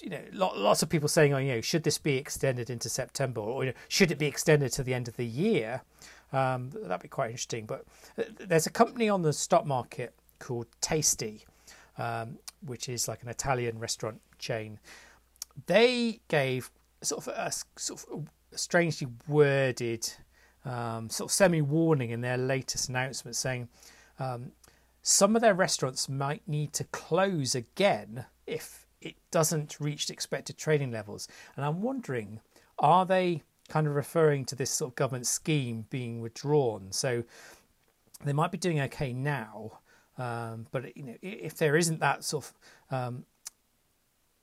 you 0.00 0.10
know, 0.10 0.22
lots 0.32 0.82
of 0.82 0.88
people 0.88 1.08
saying, 1.08 1.34
"Oh, 1.34 1.38
you 1.38 1.54
know, 1.54 1.60
should 1.60 1.82
this 1.82 1.98
be 1.98 2.16
extended 2.16 2.70
into 2.70 2.88
September, 2.88 3.40
or 3.40 3.64
you 3.64 3.70
know, 3.70 3.76
should 3.88 4.10
it 4.10 4.18
be 4.18 4.26
extended 4.26 4.72
to 4.72 4.82
the 4.82 4.94
end 4.94 5.08
of 5.08 5.16
the 5.16 5.26
year?" 5.26 5.82
Um, 6.32 6.70
that'd 6.74 7.02
be 7.02 7.08
quite 7.08 7.30
interesting. 7.30 7.66
But 7.66 7.84
uh, 8.18 8.24
there's 8.38 8.66
a 8.66 8.70
company 8.70 9.08
on 9.08 9.22
the 9.22 9.32
stock 9.32 9.66
market 9.66 10.14
called 10.38 10.66
Tasty, 10.80 11.44
um, 11.98 12.38
which 12.64 12.88
is 12.88 13.08
like 13.08 13.22
an 13.22 13.28
Italian 13.28 13.78
restaurant 13.78 14.20
chain. 14.38 14.78
They 15.66 16.20
gave 16.28 16.70
sort 17.02 17.26
of 17.26 17.34
a 17.34 17.52
sort 17.78 18.04
of 18.10 18.28
a 18.52 18.58
strangely 18.58 19.08
worded 19.26 20.10
um, 20.64 21.08
sort 21.10 21.30
of 21.30 21.34
semi 21.34 21.60
warning 21.62 22.10
in 22.10 22.20
their 22.20 22.36
latest 22.36 22.88
announcement, 22.88 23.36
saying 23.36 23.68
um, 24.18 24.52
some 25.02 25.36
of 25.36 25.42
their 25.42 25.54
restaurants 25.54 26.08
might 26.08 26.46
need 26.46 26.72
to 26.74 26.84
close 26.84 27.54
again 27.54 28.26
if 28.46 28.86
it 29.00 29.14
doesn't 29.30 29.78
reach 29.80 30.10
expected 30.10 30.58
trading 30.58 30.90
levels. 30.90 31.28
And 31.56 31.64
I'm 31.64 31.82
wondering, 31.82 32.40
are 32.78 33.06
they 33.06 33.42
kind 33.68 33.86
of 33.86 33.94
referring 33.94 34.44
to 34.46 34.56
this 34.56 34.70
sort 34.70 34.92
of 34.92 34.96
government 34.96 35.26
scheme 35.26 35.86
being 35.90 36.20
withdrawn? 36.20 36.90
So 36.90 37.24
they 38.24 38.32
might 38.32 38.50
be 38.50 38.58
doing 38.58 38.80
okay 38.80 39.12
now, 39.12 39.80
um, 40.18 40.66
but 40.70 40.96
you 40.96 41.04
know, 41.04 41.16
if 41.22 41.56
there 41.56 41.76
isn't 41.76 42.00
that 42.00 42.24
sort 42.24 42.44
of 42.90 42.96
um, 42.96 43.24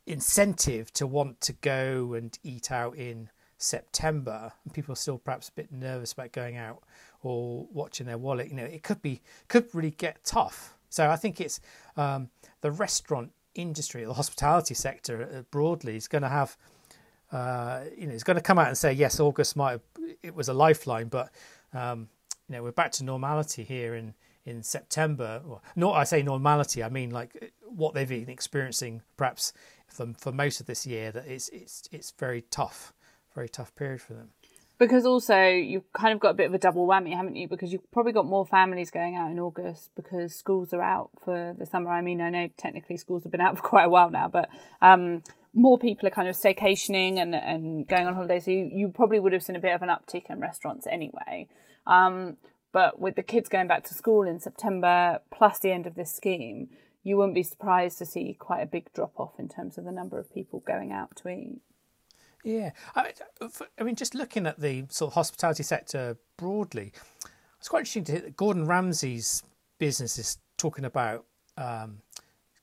incentive 0.08 0.92
to 0.94 1.06
want 1.06 1.42
to 1.42 1.54
go 1.54 2.14
and 2.14 2.38
eat 2.44 2.72
out 2.72 2.96
in 2.96 3.30
September, 3.58 4.54
and 4.64 4.74
people 4.74 4.94
are 4.94 4.98
still 4.98 5.18
perhaps 5.18 5.50
a 5.50 5.52
bit 5.52 5.72
nervous 5.72 6.14
about 6.14 6.32
going 6.32 6.56
out 6.58 6.82
or 7.22 7.68
watching 7.72 8.06
their 8.06 8.18
wallet, 8.18 8.48
you 8.48 8.56
know, 8.56 8.64
it 8.64 8.84
could 8.84 9.02
be 9.02 9.22
could 9.48 9.68
really 9.74 9.92
get 9.92 10.24
tough. 10.24 10.78
So 10.90 11.10
I 11.10 11.18
think 11.18 11.42
it's 11.42 11.60
um, 11.98 12.30
the 12.62 12.72
restaurant 12.72 13.32
industry, 13.54 14.06
the 14.06 14.14
hospitality 14.14 14.74
sector 14.74 15.24
uh, 15.24 15.42
broadly 15.52 15.98
is 15.98 16.08
going 16.08 16.22
to 16.22 16.30
have, 16.30 16.58
uh, 17.32 17.82
you 17.98 18.08
know, 18.08 18.14
it's 18.14 18.24
going 18.24 18.38
to 18.38 18.44
come 18.44 18.60
out 18.60 18.68
and 18.68 18.78
say 18.78 18.94
yes, 18.94 19.20
August 19.20 19.56
might 19.56 19.72
have, 19.72 19.82
it 20.24 20.36
was 20.36 20.48
a 20.48 20.54
lifeline, 20.54 21.08
but 21.08 21.32
um, 21.74 22.08
you 22.48 22.56
know 22.56 22.64
we're 22.64 22.72
back 22.72 22.92
to 22.94 23.04
normality 23.04 23.64
here 23.64 23.96
in 23.96 24.14
in 24.46 24.64
September. 24.64 25.42
Or, 25.48 25.62
not 25.76 25.96
I 25.96 26.04
say 26.04 26.22
normality, 26.22 26.84
I 26.84 26.90
mean 26.90 27.12
like 27.12 27.54
what 27.64 27.94
they've 27.94 28.08
been 28.08 28.30
experiencing 28.30 29.02
perhaps 29.18 29.54
for 29.88 30.14
for 30.18 30.32
most 30.32 30.60
of 30.60 30.68
this 30.68 30.86
year. 30.86 31.12
That 31.12 31.28
it's 31.28 31.50
it's 31.50 31.90
it's 31.92 32.12
very 32.18 32.42
tough 32.42 32.94
very 33.36 33.50
tough 33.50 33.76
period 33.76 34.02
for 34.02 34.14
them. 34.14 34.30
Because 34.78 35.06
also 35.06 35.48
you've 35.48 35.92
kind 35.94 36.14
of 36.14 36.20
got 36.20 36.32
a 36.32 36.34
bit 36.34 36.48
of 36.48 36.54
a 36.54 36.58
double 36.58 36.86
whammy, 36.86 37.16
haven't 37.16 37.36
you? 37.36 37.48
Because 37.48 37.72
you've 37.72 37.90
probably 37.92 38.12
got 38.12 38.26
more 38.26 38.46
families 38.46 38.92
going 38.92 39.16
out 39.16 39.32
in 39.32 39.40
August 39.40 39.92
because 39.96 40.36
schools 40.36 40.74
are 40.74 40.82
out 40.82 41.12
for 41.24 41.56
the 41.58 41.66
summer. 41.66 41.92
I 41.92 42.02
mean, 42.02 42.20
I 42.20 42.30
know 42.30 42.50
technically 42.58 42.98
schools 42.98 43.24
have 43.24 43.32
been 43.32 43.42
out 43.42 43.58
for 43.58 43.64
quite 43.64 43.86
a 43.86 43.90
while 43.90 44.10
now, 44.10 44.28
but 44.28 44.50
um, 44.82 45.24
more 45.54 45.78
people 45.78 46.08
are 46.08 46.12
kind 46.12 46.28
of 46.28 46.36
staycationing 46.36 47.20
and, 47.20 47.34
and 47.34 47.88
going 47.88 48.06
on 48.06 48.16
holiday. 48.16 48.42
So 48.42 48.52
you, 48.52 48.70
you 48.72 48.90
probably 48.90 49.20
would 49.20 49.32
have 49.32 49.44
seen 49.44 49.56
a 49.56 49.62
bit 49.62 49.74
of 49.74 49.82
an 49.82 49.90
uptick 49.90 50.30
in 50.30 50.42
restaurants 50.42 50.88
anyway. 50.88 51.48
Um, 51.88 52.36
but 52.76 53.00
with 53.00 53.16
the 53.16 53.24
kids 53.24 53.48
going 53.48 53.68
back 53.68 53.86
to 53.86 53.94
school 53.94 54.24
in 54.24 54.38
September, 54.42 55.22
plus 55.32 55.60
the 55.60 55.72
end 55.72 55.88
of 55.88 55.96
this 55.96 56.14
scheme, 56.14 56.68
you 57.04 57.16
wouldn't 57.16 57.34
be 57.34 57.42
surprised 57.42 57.98
to 58.00 58.06
see 58.06 58.36
quite 58.38 58.60
a 58.60 58.66
big 58.66 58.92
drop 58.92 59.18
off 59.18 59.40
in 59.40 59.48
terms 59.48 59.78
of 59.78 59.86
the 59.86 59.94
number 59.94 60.20
of 60.20 60.34
people 60.34 60.60
going 60.68 60.92
out 60.92 61.16
to 61.16 61.30
eat. 61.30 61.62
Yeah, 62.44 62.72
I, 62.94 63.14
I 63.80 63.84
mean, 63.84 63.96
just 63.96 64.14
looking 64.14 64.46
at 64.46 64.60
the 64.60 64.88
sort 64.90 65.12
of 65.12 65.14
hospitality 65.14 65.64
sector 65.64 66.18
broadly, 66.36 66.92
it's 67.60 67.70
quite 67.70 67.80
interesting 67.80 68.04
to 68.04 68.12
hear 68.12 68.22
that 68.24 68.36
Gordon 68.36 68.68
Ramsay's 68.68 69.42
business 69.78 70.20
is 70.20 70.38
talking 70.58 70.84
about 70.84 71.24
um, 71.58 72.00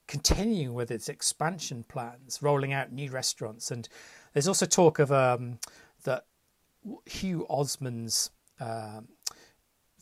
continuing 0.08 0.74
with 0.74 0.90
its 0.90 1.08
expansion 1.08 1.86
plans, 1.88 2.40
rolling 2.42 2.74
out 2.74 2.92
new 2.92 3.10
restaurants, 3.10 3.70
and 3.70 3.88
there's 4.34 4.46
also 4.46 4.66
talk 4.66 4.98
of 4.98 5.10
um, 5.10 5.58
that 6.04 6.26
Hugh 7.06 7.46
Osmond's 7.48 8.30
um, 8.60 9.08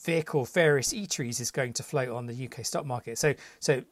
vehicle, 0.02 0.44
various 0.44 0.92
eateries, 0.92 1.40
is 1.40 1.50
going 1.50 1.72
to 1.74 1.82
float 1.82 2.08
on 2.08 2.26
the 2.26 2.46
UK 2.46 2.64
stock 2.64 2.86
market. 2.86 3.18
So, 3.18 3.34
so 3.58 3.82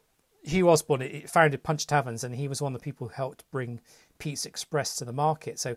Hugh 0.43 0.69
Osmond 0.69 1.29
founded 1.29 1.63
Punch 1.63 1.87
Taverns, 1.87 2.25
and 2.25 2.35
he 2.35 2.49
was 2.49 2.63
one 2.63 2.75
of 2.75 2.81
the 2.81 2.85
people 2.85 3.09
who 3.09 3.15
helped 3.15 3.49
bring 3.51 3.81
Pizza 4.19 4.49
Express 4.49 4.97
to 4.97 5.05
the 5.05 5.13
market. 5.13 5.59
So, 5.59 5.71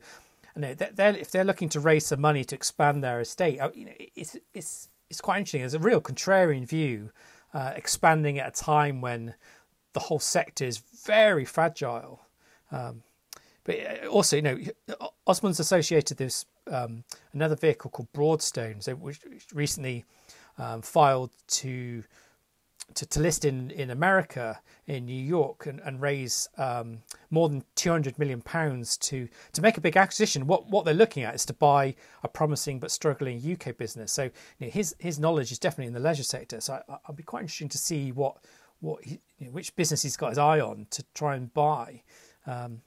you 0.56 0.62
know, 0.62 0.74
they're, 0.74 1.16
if 1.16 1.32
they're 1.32 1.44
looking 1.44 1.70
to 1.70 1.80
raise 1.80 2.06
some 2.06 2.22
money 2.22 2.44
to 2.46 2.56
expand 2.56 3.04
their 3.04 3.20
estate, 3.20 3.60
you 3.76 3.86
know, 3.86 3.94
it's 4.16 4.38
it's 4.54 4.90
it's 5.10 5.22
quite 5.22 5.40
interesting. 5.40 5.62
There's 5.62 5.74
a 5.74 5.80
real 5.80 6.02
contrarian 6.02 6.68
view, 6.68 7.12
uh, 7.54 7.74
expanding 7.76 8.40
at 8.40 8.48
a 8.48 8.64
time 8.64 9.02
when 9.02 9.36
the 9.94 10.00
whole 10.00 10.20
sector 10.20 10.66
is 10.66 10.78
very 10.78 11.46
fragile. 11.46 12.22
Um, 12.72 13.04
but 13.64 13.76
uh, 13.76 14.08
also, 14.08 14.38
you 14.38 14.42
know, 14.42 14.58
Osmond's 15.28 15.60
associated 15.60 16.18
this 16.18 16.46
um, 16.68 17.04
another 17.34 17.56
vehicle 17.56 17.92
called 17.92 18.12
Broadstone, 18.14 18.82
so 18.82 18.96
which 18.96 19.20
recently 19.54 20.06
um, 20.62 20.82
filed 20.82 21.32
to 21.48 22.04
to, 22.94 23.06
to 23.06 23.20
list 23.20 23.46
in, 23.46 23.72
in 23.72 23.90
America, 23.90 24.60
in 24.86 25.06
New 25.06 25.14
York, 25.14 25.66
and, 25.66 25.80
and 25.80 26.02
raise 26.02 26.50
um, 26.58 27.00
more 27.30 27.48
than 27.48 27.64
200 27.76 28.20
million 28.20 28.42
pounds 28.42 28.98
to, 28.98 29.30
to 29.54 29.62
make 29.62 29.78
a 29.78 29.82
big 29.82 29.96
acquisition. 29.96 30.46
What 30.46 30.70
what 30.70 30.84
they're 30.84 30.94
looking 30.94 31.24
at 31.24 31.34
is 31.34 31.46
to 31.46 31.54
buy 31.54 31.96
a 32.24 32.28
promising 32.28 32.80
but 32.80 32.92
struggling 32.92 33.40
UK 33.40 33.78
business. 33.78 34.12
So 34.12 34.24
you 34.24 34.32
know, 34.60 34.70
his 34.70 34.96
his 35.00 35.20
knowledge 35.20 35.52
is 35.52 35.60
definitely 35.60 35.88
in 35.88 35.94
the 35.94 36.00
leisure 36.00 36.24
sector. 36.24 36.60
So 36.62 36.82
I, 36.88 36.98
will 37.08 37.16
be 37.16 37.24
quite 37.24 37.42
interesting 37.42 37.70
to 37.70 37.78
see 37.78 38.12
what 38.12 38.38
what 38.82 39.04
he, 39.04 39.20
you 39.40 39.46
know, 39.46 39.52
which 39.52 39.76
business 39.76 40.04
he's 40.04 40.18
got 40.18 40.30
his 40.30 40.38
eye 40.38 40.60
on 40.60 40.88
to 40.92 41.04
try 41.14 41.36
and 41.36 41.54
buy. 41.54 42.04
Um, 42.46 42.82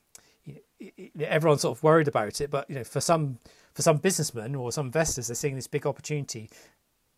everyone's 1.19 1.63
sort 1.63 1.79
of 1.79 1.83
worried 1.83 2.09
about 2.09 2.43
it, 2.43 2.51
but 2.51 2.69
you 2.69 2.77
know, 2.77 2.85
for 2.85 3.01
some 3.01 3.39
for 3.73 3.83
some 3.83 3.97
businessmen 3.97 4.55
or 4.55 4.71
some 4.71 4.87
investors, 4.87 5.29
they're 5.29 5.35
seeing 5.35 5.57
this 5.57 5.67
big 5.67 5.87
opportunity 5.87 6.51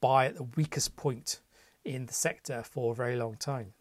buy 0.07 0.27
at 0.27 0.37
the 0.37 0.45
weakest 0.45 0.95
point 0.95 1.40
in 1.85 2.07
the 2.07 2.12
sector 2.12 2.62
for 2.62 2.92
a 2.92 2.95
very 2.95 3.16
long 3.16 3.37
time. 3.37 3.73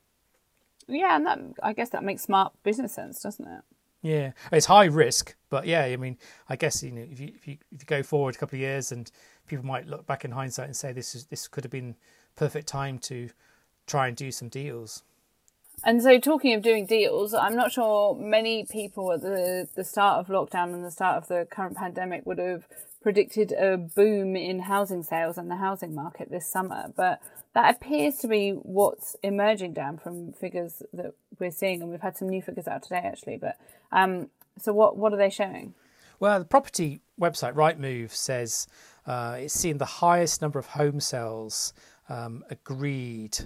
Yeah, 0.87 1.15
and 1.15 1.25
that 1.25 1.39
I 1.61 1.73
guess 1.73 1.89
that 1.89 2.03
makes 2.03 2.23
smart 2.23 2.53
business 2.63 2.93
sense, 2.93 3.21
doesn't 3.21 3.47
it? 3.47 3.61
Yeah, 4.01 4.31
it's 4.51 4.67
high 4.67 4.85
risk, 4.85 5.35
but 5.49 5.65
yeah, 5.65 5.83
I 5.83 5.97
mean, 5.97 6.17
I 6.49 6.55
guess 6.55 6.81
you 6.83 6.91
know 6.91 7.05
if 7.11 7.19
you 7.19 7.31
if 7.35 7.47
you, 7.47 7.57
if 7.71 7.81
you 7.81 7.85
go 7.85 8.01
forward 8.01 8.35
a 8.35 8.37
couple 8.39 8.57
of 8.57 8.61
years 8.61 8.91
and 8.91 9.11
people 9.47 9.65
might 9.65 9.87
look 9.87 10.05
back 10.07 10.25
in 10.25 10.31
hindsight 10.31 10.65
and 10.65 10.75
say 10.75 10.91
this 10.93 11.15
is 11.15 11.25
this 11.25 11.47
could 11.47 11.63
have 11.63 11.71
been 11.71 11.95
perfect 12.35 12.67
time 12.67 12.97
to 12.99 13.29
try 13.87 14.07
and 14.07 14.17
do 14.17 14.31
some 14.31 14.49
deals. 14.49 15.03
And 15.83 16.01
so, 16.01 16.19
talking 16.19 16.53
of 16.53 16.61
doing 16.61 16.85
deals, 16.85 17.33
I'm 17.33 17.55
not 17.55 17.71
sure 17.71 18.15
many 18.15 18.65
people 18.65 19.11
at 19.11 19.21
the, 19.21 19.67
the 19.75 19.83
start 19.83 20.19
of 20.19 20.27
lockdown 20.27 20.73
and 20.73 20.85
the 20.85 20.91
start 20.91 21.17
of 21.17 21.27
the 21.27 21.45
current 21.49 21.75
pandemic 21.75 22.25
would 22.25 22.39
have 22.39 22.67
predicted 23.05 23.51
a 23.51 23.77
boom 23.77 24.35
in 24.35 24.61
housing 24.61 25.03
sales 25.03 25.37
and 25.37 25.47
the 25.47 25.57
housing 25.57 25.93
market 25.93 26.31
this 26.31 26.47
summer. 26.47 26.91
But 26.97 27.21
that 27.53 27.75
appears 27.75 28.17
to 28.17 28.27
be 28.27 28.49
what's 28.49 29.15
emerging 29.21 29.73
down 29.73 29.99
from 29.99 30.33
figures 30.33 30.81
that 30.91 31.13
we're 31.39 31.51
seeing. 31.51 31.83
And 31.83 31.91
we've 31.91 32.01
had 32.01 32.17
some 32.17 32.29
new 32.29 32.41
figures 32.41 32.67
out 32.67 32.81
today, 32.81 33.03
actually. 33.05 33.37
But 33.37 33.59
um, 33.91 34.31
so, 34.57 34.73
what, 34.73 34.97
what 34.97 35.13
are 35.13 35.17
they 35.17 35.29
showing? 35.29 35.75
Well, 36.19 36.39
the 36.39 36.45
property 36.45 37.01
website 37.21 37.53
Rightmove 37.53 38.09
says 38.09 38.65
uh, 39.05 39.37
it's 39.41 39.53
seen 39.53 39.77
the 39.77 39.85
highest 39.85 40.41
number 40.41 40.57
of 40.57 40.65
home 40.65 40.99
sales 40.99 41.73
um, 42.09 42.43
agreed 42.49 43.37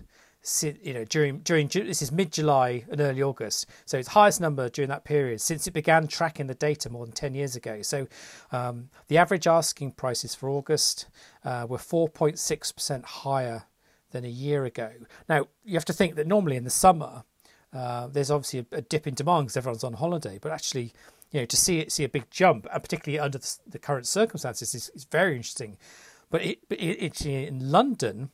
you 0.81 0.93
know 0.93 1.03
during 1.03 1.39
during 1.39 1.67
this 1.67 2.01
is 2.01 2.11
mid 2.11 2.31
July 2.31 2.85
and 2.89 3.01
early 3.01 3.21
August, 3.21 3.67
so 3.85 3.97
it's 3.97 4.09
highest 4.09 4.39
number 4.39 4.69
during 4.69 4.89
that 4.89 5.03
period 5.03 5.41
since 5.41 5.67
it 5.67 5.71
began 5.71 6.07
tracking 6.07 6.47
the 6.47 6.53
data 6.53 6.89
more 6.89 7.05
than 7.05 7.13
ten 7.13 7.33
years 7.33 7.55
ago. 7.55 7.81
So 7.81 8.07
um, 8.51 8.89
the 9.07 9.17
average 9.17 9.47
asking 9.47 9.91
prices 9.93 10.35
for 10.35 10.49
August 10.49 11.07
uh, 11.43 11.65
were 11.67 11.77
four 11.77 12.07
point 12.07 12.39
six 12.39 12.71
percent 12.71 13.05
higher 13.05 13.63
than 14.11 14.25
a 14.25 14.29
year 14.29 14.65
ago. 14.65 14.91
Now 15.27 15.47
you 15.63 15.73
have 15.73 15.85
to 15.85 15.93
think 15.93 16.15
that 16.15 16.27
normally 16.27 16.55
in 16.55 16.63
the 16.63 16.69
summer 16.69 17.23
uh, 17.73 18.07
there's 18.07 18.31
obviously 18.31 18.65
a, 18.71 18.77
a, 18.77 18.81
dip 18.81 19.05
in 19.05 19.13
demand 19.13 19.47
because 19.47 19.57
everyone's 19.57 19.83
on 19.83 19.93
holiday, 19.93 20.39
but 20.41 20.51
actually 20.51 20.93
you 21.31 21.41
know 21.41 21.45
to 21.45 21.57
see 21.57 21.79
it 21.79 21.91
see 21.91 22.03
a 22.05 22.09
big 22.09 22.29
jump, 22.31 22.65
and 22.73 22.81
particularly 22.81 23.19
under 23.19 23.37
the, 23.37 23.57
the 23.67 23.79
current 23.79 24.07
circumstances, 24.07 24.73
is, 24.73 24.89
is 24.95 25.03
very 25.03 25.35
interesting. 25.35 25.77
But 26.29 26.43
it, 26.43 26.59
it, 26.69 27.25
in 27.25 27.71
London, 27.71 28.29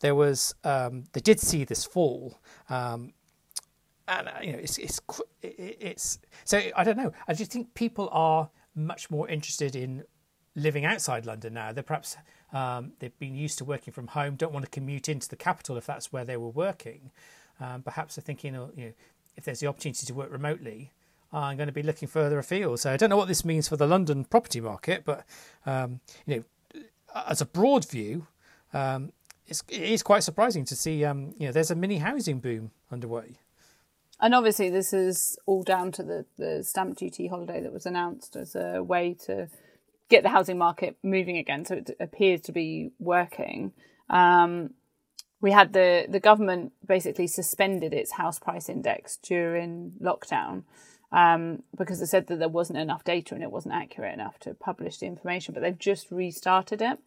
there 0.00 0.14
was 0.14 0.54
um, 0.64 1.04
they 1.12 1.20
did 1.20 1.40
see 1.40 1.64
this 1.64 1.84
fall, 1.84 2.38
um, 2.68 3.12
and 4.06 4.28
uh, 4.28 4.32
you 4.42 4.52
know 4.52 4.58
it's 4.58 4.78
it's 4.78 5.00
it's 5.42 6.18
so 6.44 6.60
I 6.76 6.84
don't 6.84 6.96
know. 6.96 7.12
I 7.26 7.34
just 7.34 7.50
think 7.50 7.74
people 7.74 8.08
are 8.12 8.50
much 8.74 9.10
more 9.10 9.28
interested 9.28 9.74
in 9.74 10.04
living 10.54 10.84
outside 10.84 11.26
London 11.26 11.54
now. 11.54 11.72
They're 11.72 11.82
perhaps 11.82 12.16
um, 12.52 12.92
they've 12.98 13.18
been 13.18 13.34
used 13.34 13.58
to 13.58 13.64
working 13.64 13.92
from 13.92 14.08
home, 14.08 14.36
don't 14.36 14.52
want 14.52 14.64
to 14.64 14.70
commute 14.70 15.08
into 15.08 15.28
the 15.28 15.36
capital 15.36 15.76
if 15.76 15.86
that's 15.86 16.12
where 16.12 16.24
they 16.24 16.36
were 16.36 16.48
working. 16.48 17.10
Um, 17.60 17.82
perhaps 17.82 18.16
they're 18.16 18.22
thinking, 18.22 18.54
you 18.54 18.86
know, 18.86 18.92
if 19.36 19.44
there's 19.44 19.60
the 19.60 19.66
opportunity 19.66 20.06
to 20.06 20.14
work 20.14 20.32
remotely, 20.32 20.92
I'm 21.32 21.56
going 21.56 21.68
to 21.68 21.72
be 21.72 21.82
looking 21.82 22.08
further 22.08 22.38
afield. 22.38 22.80
So 22.80 22.92
I 22.92 22.96
don't 22.96 23.10
know 23.10 23.16
what 23.16 23.28
this 23.28 23.44
means 23.44 23.68
for 23.68 23.76
the 23.76 23.86
London 23.86 24.24
property 24.24 24.60
market, 24.60 25.04
but 25.04 25.24
um, 25.66 26.00
you 26.26 26.36
know, 26.36 26.44
as 27.14 27.40
a 27.40 27.46
broad 27.46 27.88
view, 27.88 28.26
um, 28.72 29.12
it's, 29.46 29.62
it 29.68 29.82
is 29.82 30.02
quite 30.02 30.22
surprising 30.22 30.64
to 30.66 30.76
see. 30.76 31.04
Um, 31.04 31.34
you 31.38 31.46
know, 31.46 31.52
there's 31.52 31.70
a 31.70 31.74
mini 31.74 31.98
housing 31.98 32.40
boom 32.40 32.70
underway. 32.90 33.38
And 34.20 34.34
obviously, 34.34 34.68
this 34.70 34.92
is 34.92 35.38
all 35.46 35.62
down 35.62 35.92
to 35.92 36.02
the, 36.02 36.26
the 36.36 36.62
stamp 36.62 36.98
duty 36.98 37.26
holiday 37.26 37.60
that 37.60 37.72
was 37.72 37.86
announced 37.86 38.36
as 38.36 38.54
a 38.54 38.82
way 38.82 39.14
to 39.26 39.48
get 40.08 40.22
the 40.22 40.28
housing 40.28 40.58
market 40.58 40.96
moving 41.02 41.38
again. 41.38 41.64
So 41.64 41.76
it 41.76 41.96
appears 41.98 42.42
to 42.42 42.52
be 42.52 42.90
working. 42.98 43.72
Um, 44.10 44.74
we 45.40 45.52
had 45.52 45.72
the, 45.72 46.06
the 46.08 46.20
government 46.20 46.72
basically 46.86 47.26
suspended 47.26 47.94
its 47.94 48.12
house 48.12 48.38
price 48.38 48.68
index 48.68 49.16
during 49.16 49.92
lockdown 50.02 50.64
um, 51.12 51.62
because 51.76 52.00
they 52.00 52.06
said 52.06 52.26
that 52.28 52.38
there 52.38 52.48
wasn't 52.48 52.78
enough 52.78 53.04
data 53.04 53.34
and 53.34 53.42
it 53.42 53.50
wasn't 53.50 53.74
accurate 53.74 54.14
enough 54.14 54.38
to 54.40 54.54
publish 54.54 54.98
the 54.98 55.06
information. 55.06 55.54
But 55.54 55.62
they've 55.62 55.78
just 55.78 56.10
restarted 56.10 56.80
it, 56.82 56.98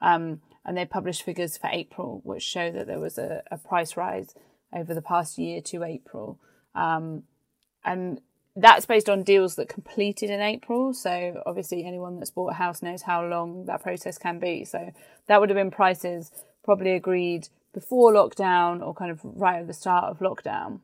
um, 0.00 0.40
and 0.64 0.76
they 0.76 0.84
published 0.84 1.22
figures 1.22 1.56
for 1.56 1.70
April, 1.72 2.20
which 2.24 2.42
show 2.42 2.70
that 2.70 2.86
there 2.86 3.00
was 3.00 3.18
a, 3.18 3.42
a 3.50 3.58
price 3.58 3.96
rise 3.96 4.34
over 4.72 4.94
the 4.94 5.02
past 5.02 5.38
year 5.38 5.60
to 5.62 5.82
April, 5.82 6.38
um, 6.74 7.22
and 7.84 8.20
that's 8.54 8.86
based 8.86 9.08
on 9.08 9.22
deals 9.22 9.54
that 9.54 9.68
completed 9.68 10.30
in 10.30 10.40
April. 10.40 10.92
So 10.92 11.42
obviously, 11.46 11.84
anyone 11.84 12.18
that's 12.18 12.30
bought 12.30 12.52
a 12.52 12.54
house 12.54 12.82
knows 12.82 13.02
how 13.02 13.24
long 13.24 13.66
that 13.66 13.82
process 13.82 14.18
can 14.18 14.38
be. 14.38 14.64
So 14.64 14.92
that 15.26 15.40
would 15.40 15.48
have 15.48 15.56
been 15.56 15.70
prices 15.70 16.32
probably 16.64 16.92
agreed 16.92 17.48
before 17.72 18.12
lockdown 18.12 18.84
or 18.84 18.94
kind 18.94 19.10
of 19.10 19.20
right 19.22 19.60
at 19.60 19.66
the 19.68 19.72
start 19.72 20.04
of 20.04 20.18
lockdown. 20.18 20.80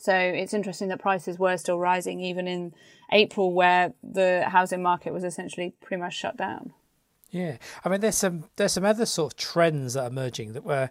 So 0.00 0.14
it's 0.14 0.54
interesting 0.54 0.88
that 0.88 1.00
prices 1.00 1.38
were 1.38 1.56
still 1.56 1.78
rising 1.78 2.20
even 2.20 2.46
in 2.46 2.74
April, 3.12 3.52
where 3.52 3.92
the 4.02 4.44
housing 4.48 4.82
market 4.82 5.12
was 5.12 5.24
essentially 5.24 5.74
pretty 5.80 6.00
much 6.00 6.14
shut 6.14 6.36
down. 6.36 6.72
Yeah, 7.30 7.58
I 7.84 7.88
mean, 7.88 8.00
there's 8.00 8.16
some 8.16 8.44
there's 8.56 8.72
some 8.72 8.84
other 8.84 9.06
sort 9.06 9.32
of 9.32 9.36
trends 9.36 9.94
that 9.94 10.04
are 10.04 10.08
emerging 10.08 10.54
that 10.54 10.64
were 10.64 10.90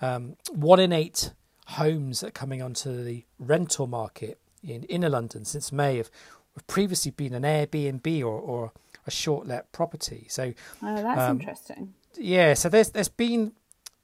um, 0.00 0.36
one 0.50 0.80
in 0.80 0.92
eight 0.92 1.32
homes 1.66 2.20
that 2.20 2.28
are 2.28 2.32
coming 2.32 2.62
onto 2.62 3.02
the 3.02 3.24
rental 3.38 3.86
market 3.86 4.38
in 4.62 4.84
inner 4.84 5.08
London 5.08 5.44
since 5.44 5.72
May 5.72 5.96
have, 5.96 6.10
have 6.54 6.66
previously 6.66 7.10
been 7.10 7.34
an 7.34 7.42
Airbnb 7.42 8.20
or, 8.20 8.40
or 8.40 8.72
a 9.06 9.10
short 9.10 9.46
let 9.46 9.70
property. 9.72 10.26
So, 10.28 10.54
oh, 10.82 11.02
that's 11.02 11.20
um, 11.20 11.40
interesting. 11.40 11.94
Yeah, 12.16 12.54
so 12.54 12.68
there's 12.68 12.90
there's 12.90 13.08
been 13.08 13.52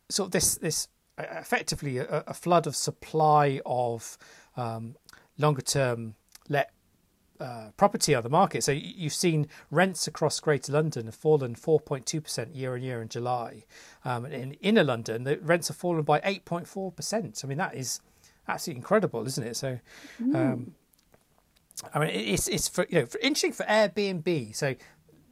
sort 0.09 0.29
of 0.29 0.33
this 0.33 0.57
this 0.57 0.89
effectively 1.19 1.99
a, 1.99 2.25
a 2.27 2.35
flood 2.35 2.67
of 2.67 2.77
supply 2.77 3.61
of 3.67 4.19
um, 4.57 4.97
longer 5.39 5.63
term 5.63 6.15
let 6.49 6.73
uh, 7.41 7.71
property 7.77 8.15
on 8.15 8.23
the 8.23 8.29
market. 8.29 8.63
So 8.63 8.71
you've 8.71 9.13
seen 9.13 9.49
rents 9.71 10.07
across 10.07 10.39
Greater 10.39 10.73
London 10.73 11.07
have 11.07 11.15
fallen 11.15 11.57
4.2% 11.57 12.55
year 12.55 12.75
on 12.75 12.83
year 12.83 13.03
in 13.03 13.09
July. 13.09 13.65
Um, 14.05 14.27
in 14.27 14.53
inner 14.55 14.85
London, 14.85 15.25
the 15.25 15.39
rents 15.39 15.69
have 15.69 15.77
fallen 15.77 16.03
by 16.03 16.21
8.4%. 16.21 17.45
I 17.45 17.49
mean, 17.49 17.59
that 17.59 17.75
is 17.75 18.01
absolutely 18.47 18.79
incredible, 18.79 19.27
isn't 19.27 19.45
it? 19.45 19.57
So, 19.57 19.81
mm. 20.23 20.35
um, 20.37 20.75
I 21.93 21.99
mean, 21.99 22.11
it's 22.11 22.47
it's 22.47 22.69
for 22.69 22.87
you 22.89 23.01
know 23.01 23.07
for, 23.07 23.19
interesting 23.19 23.53
for 23.53 23.65
Airbnb. 23.65 24.55
So 24.55 24.77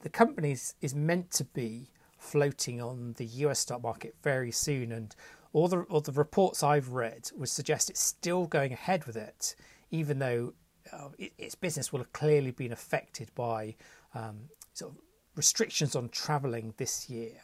the 0.03 0.09
company 0.09 0.53
is, 0.53 0.75
is 0.81 0.95
meant 0.95 1.31
to 1.33 1.45
be 1.45 1.91
floating 2.19 2.81
on 2.81 3.15
the 3.19 3.27
US 3.27 3.61
stock 3.61 3.83
market 3.83 4.15
very 4.23 4.51
soon, 4.51 4.91
and 4.91 5.15
all 5.53 5.69
the 5.69 5.83
all 5.83 6.01
the 6.01 6.13
reports 6.13 6.63
I've 6.63 6.91
read 6.91 7.31
would 7.35 7.49
suggest 7.49 7.91
it's 7.91 8.01
still 8.01 8.47
going 8.47 8.73
ahead 8.73 9.05
with 9.07 9.17
it, 9.17 9.55
even 9.91 10.19
though 10.19 10.55
uh, 10.93 11.09
it, 11.19 11.33
its 11.39 11.55
business 11.55 11.93
will 11.93 12.01
have 12.01 12.13
clearly 12.13 12.51
been 12.51 12.73
affected 12.73 13.31
by 13.35 13.75
um, 14.15 14.49
sort 14.73 14.93
of 14.93 14.99
restrictions 15.37 15.97
on 15.97 16.09
travelling 16.09 16.75
this 16.77 17.09
year. 17.11 17.41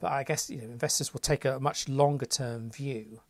But 0.00 0.12
I 0.12 0.24
guess 0.24 0.48
you 0.48 0.58
know 0.58 0.64
investors 0.64 1.12
will 1.12 1.20
take 1.20 1.44
a 1.44 1.60
much 1.60 1.88
longer 1.88 2.26
term 2.26 2.70
view 2.70 3.20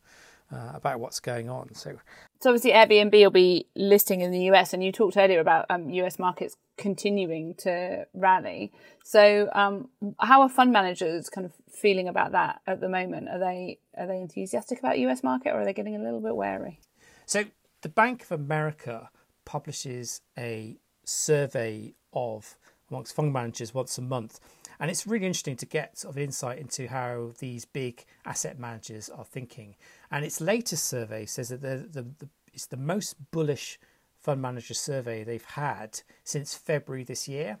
uh, 0.53 0.71
about 0.73 0.99
what's 0.99 1.19
going 1.19 1.49
on. 1.49 1.73
So, 1.73 1.97
so 2.39 2.49
obviously 2.49 2.71
Airbnb 2.71 3.11
will 3.11 3.31
be 3.31 3.67
listing 3.75 4.21
in 4.21 4.31
the 4.31 4.51
US, 4.51 4.73
and 4.73 4.83
you 4.83 4.91
talked 4.91 5.17
earlier 5.17 5.39
about 5.39 5.65
um, 5.69 5.89
US 5.89 6.19
markets 6.19 6.55
continuing 6.77 7.55
to 7.55 8.05
rally. 8.13 8.71
So, 9.03 9.49
um, 9.53 9.89
how 10.19 10.41
are 10.41 10.49
fund 10.49 10.71
managers 10.71 11.29
kind 11.29 11.45
of 11.45 11.53
feeling 11.69 12.07
about 12.07 12.31
that 12.33 12.61
at 12.67 12.81
the 12.81 12.89
moment? 12.89 13.29
Are 13.29 13.39
they 13.39 13.79
are 13.97 14.07
they 14.07 14.17
enthusiastic 14.17 14.79
about 14.79 14.99
US 14.99 15.23
market, 15.23 15.49
or 15.51 15.61
are 15.61 15.65
they 15.65 15.73
getting 15.73 15.95
a 15.95 16.03
little 16.03 16.21
bit 16.21 16.35
wary? 16.35 16.79
So, 17.25 17.45
the 17.81 17.89
Bank 17.89 18.23
of 18.23 18.31
America 18.31 19.09
publishes 19.45 20.21
a 20.37 20.77
survey 21.03 21.93
of 22.13 22.57
amongst 22.89 23.15
fund 23.15 23.33
managers 23.33 23.73
once 23.73 23.97
a 23.97 24.01
month 24.01 24.39
and 24.81 24.89
it's 24.89 25.05
really 25.05 25.27
interesting 25.27 25.55
to 25.57 25.65
get 25.67 25.99
sort 25.99 26.15
of 26.15 26.17
insight 26.17 26.57
into 26.57 26.87
how 26.87 27.33
these 27.37 27.65
big 27.65 28.03
asset 28.25 28.57
managers 28.57 29.09
are 29.09 29.23
thinking. 29.23 29.75
And 30.11 30.25
its 30.25 30.41
latest 30.41 30.85
survey 30.85 31.25
says 31.25 31.49
that 31.49 31.61
the, 31.61 31.87
the, 31.89 32.01
the, 32.19 32.29
it's 32.53 32.67
the 32.67 32.77
most 32.77 33.15
bullish 33.31 33.79
fund 34.19 34.41
manager 34.41 34.73
survey 34.73 35.23
they've 35.23 35.43
had 35.43 36.01
since 36.23 36.53
February 36.53 37.03
this 37.03 37.27
year. 37.27 37.59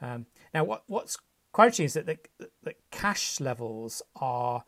Um, 0.00 0.26
now, 0.54 0.64
what, 0.64 0.84
what's 0.86 1.18
quite 1.52 1.66
interesting 1.66 1.86
is 1.86 1.94
that 1.94 2.06
the, 2.06 2.18
the 2.62 2.74
cash 2.90 3.40
levels 3.40 4.00
are 4.16 4.64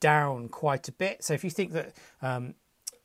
down 0.00 0.48
quite 0.48 0.88
a 0.88 0.92
bit. 0.92 1.22
So 1.22 1.34
if 1.34 1.44
you 1.44 1.50
think 1.50 1.72
that 1.72 1.94
um, 2.20 2.54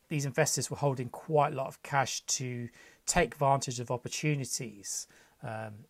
these 0.10 0.26
investors 0.26 0.72
were 0.72 0.78
holding 0.78 1.10
quite 1.10 1.54
a 1.54 1.56
lot 1.56 1.68
of 1.68 1.84
cash 1.84 2.22
to 2.22 2.70
take 3.06 3.34
advantage 3.34 3.80
of 3.80 3.92
opportunities, 3.92 5.08
um, 5.44 5.86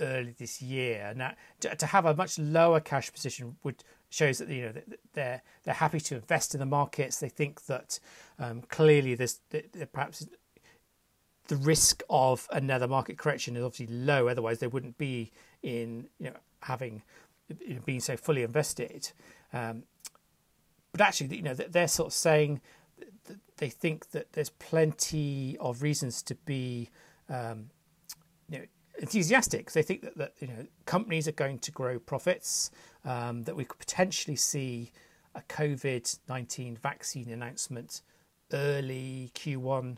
early 0.00 0.34
this 0.38 0.60
year. 0.62 1.12
Now, 1.14 1.34
to, 1.60 1.74
to 1.76 1.86
have 1.86 2.06
a 2.06 2.14
much 2.14 2.38
lower 2.38 2.80
cash 2.80 3.12
position 3.12 3.56
would 3.62 3.84
shows 4.10 4.38
that 4.38 4.48
you 4.48 4.62
know 4.66 4.72
they're 5.14 5.42
they're 5.64 5.74
happy 5.74 6.00
to 6.00 6.16
invest 6.16 6.54
in 6.54 6.60
the 6.60 6.66
markets. 6.66 7.18
They 7.18 7.28
think 7.28 7.64
that 7.66 7.98
um, 8.38 8.62
clearly 8.68 9.14
there's 9.14 9.40
perhaps 9.92 10.26
the 11.48 11.56
risk 11.56 12.02
of 12.10 12.46
another 12.52 12.86
market 12.86 13.18
correction 13.18 13.56
is 13.56 13.64
obviously 13.64 13.94
low. 13.94 14.28
Otherwise, 14.28 14.58
they 14.58 14.66
wouldn't 14.66 14.98
be 14.98 15.32
in 15.62 16.08
you 16.18 16.30
know 16.30 16.36
having 16.62 17.02
you 17.66 17.76
know, 17.76 17.80
being 17.84 18.00
so 18.00 18.16
fully 18.16 18.42
invested. 18.42 19.10
Um, 19.52 19.84
but 20.92 21.00
actually, 21.00 21.36
you 21.36 21.42
know, 21.42 21.54
they're 21.54 21.88
sort 21.88 22.08
of 22.08 22.12
saying 22.12 22.60
they 23.58 23.68
think 23.68 24.10
that 24.10 24.32
there's 24.32 24.50
plenty 24.50 25.56
of 25.60 25.82
reasons 25.82 26.22
to 26.22 26.34
be 26.34 26.90
um, 27.28 27.70
you 28.48 28.58
know 28.58 28.64
enthusiastic. 29.00 29.72
They 29.72 29.82
think 29.82 30.02
that, 30.02 30.16
that 30.18 30.34
you 30.38 30.46
know 30.46 30.66
companies 30.86 31.26
are 31.26 31.32
going 31.32 31.58
to 31.60 31.72
grow 31.72 31.98
profits, 31.98 32.70
um, 33.04 33.42
that 33.44 33.56
we 33.56 33.64
could 33.64 33.78
potentially 33.78 34.36
see 34.36 34.92
a 35.34 35.40
COVID 35.42 36.18
nineteen 36.28 36.76
vaccine 36.76 37.28
announcement 37.30 38.02
early 38.52 39.30
Q1 39.34 39.96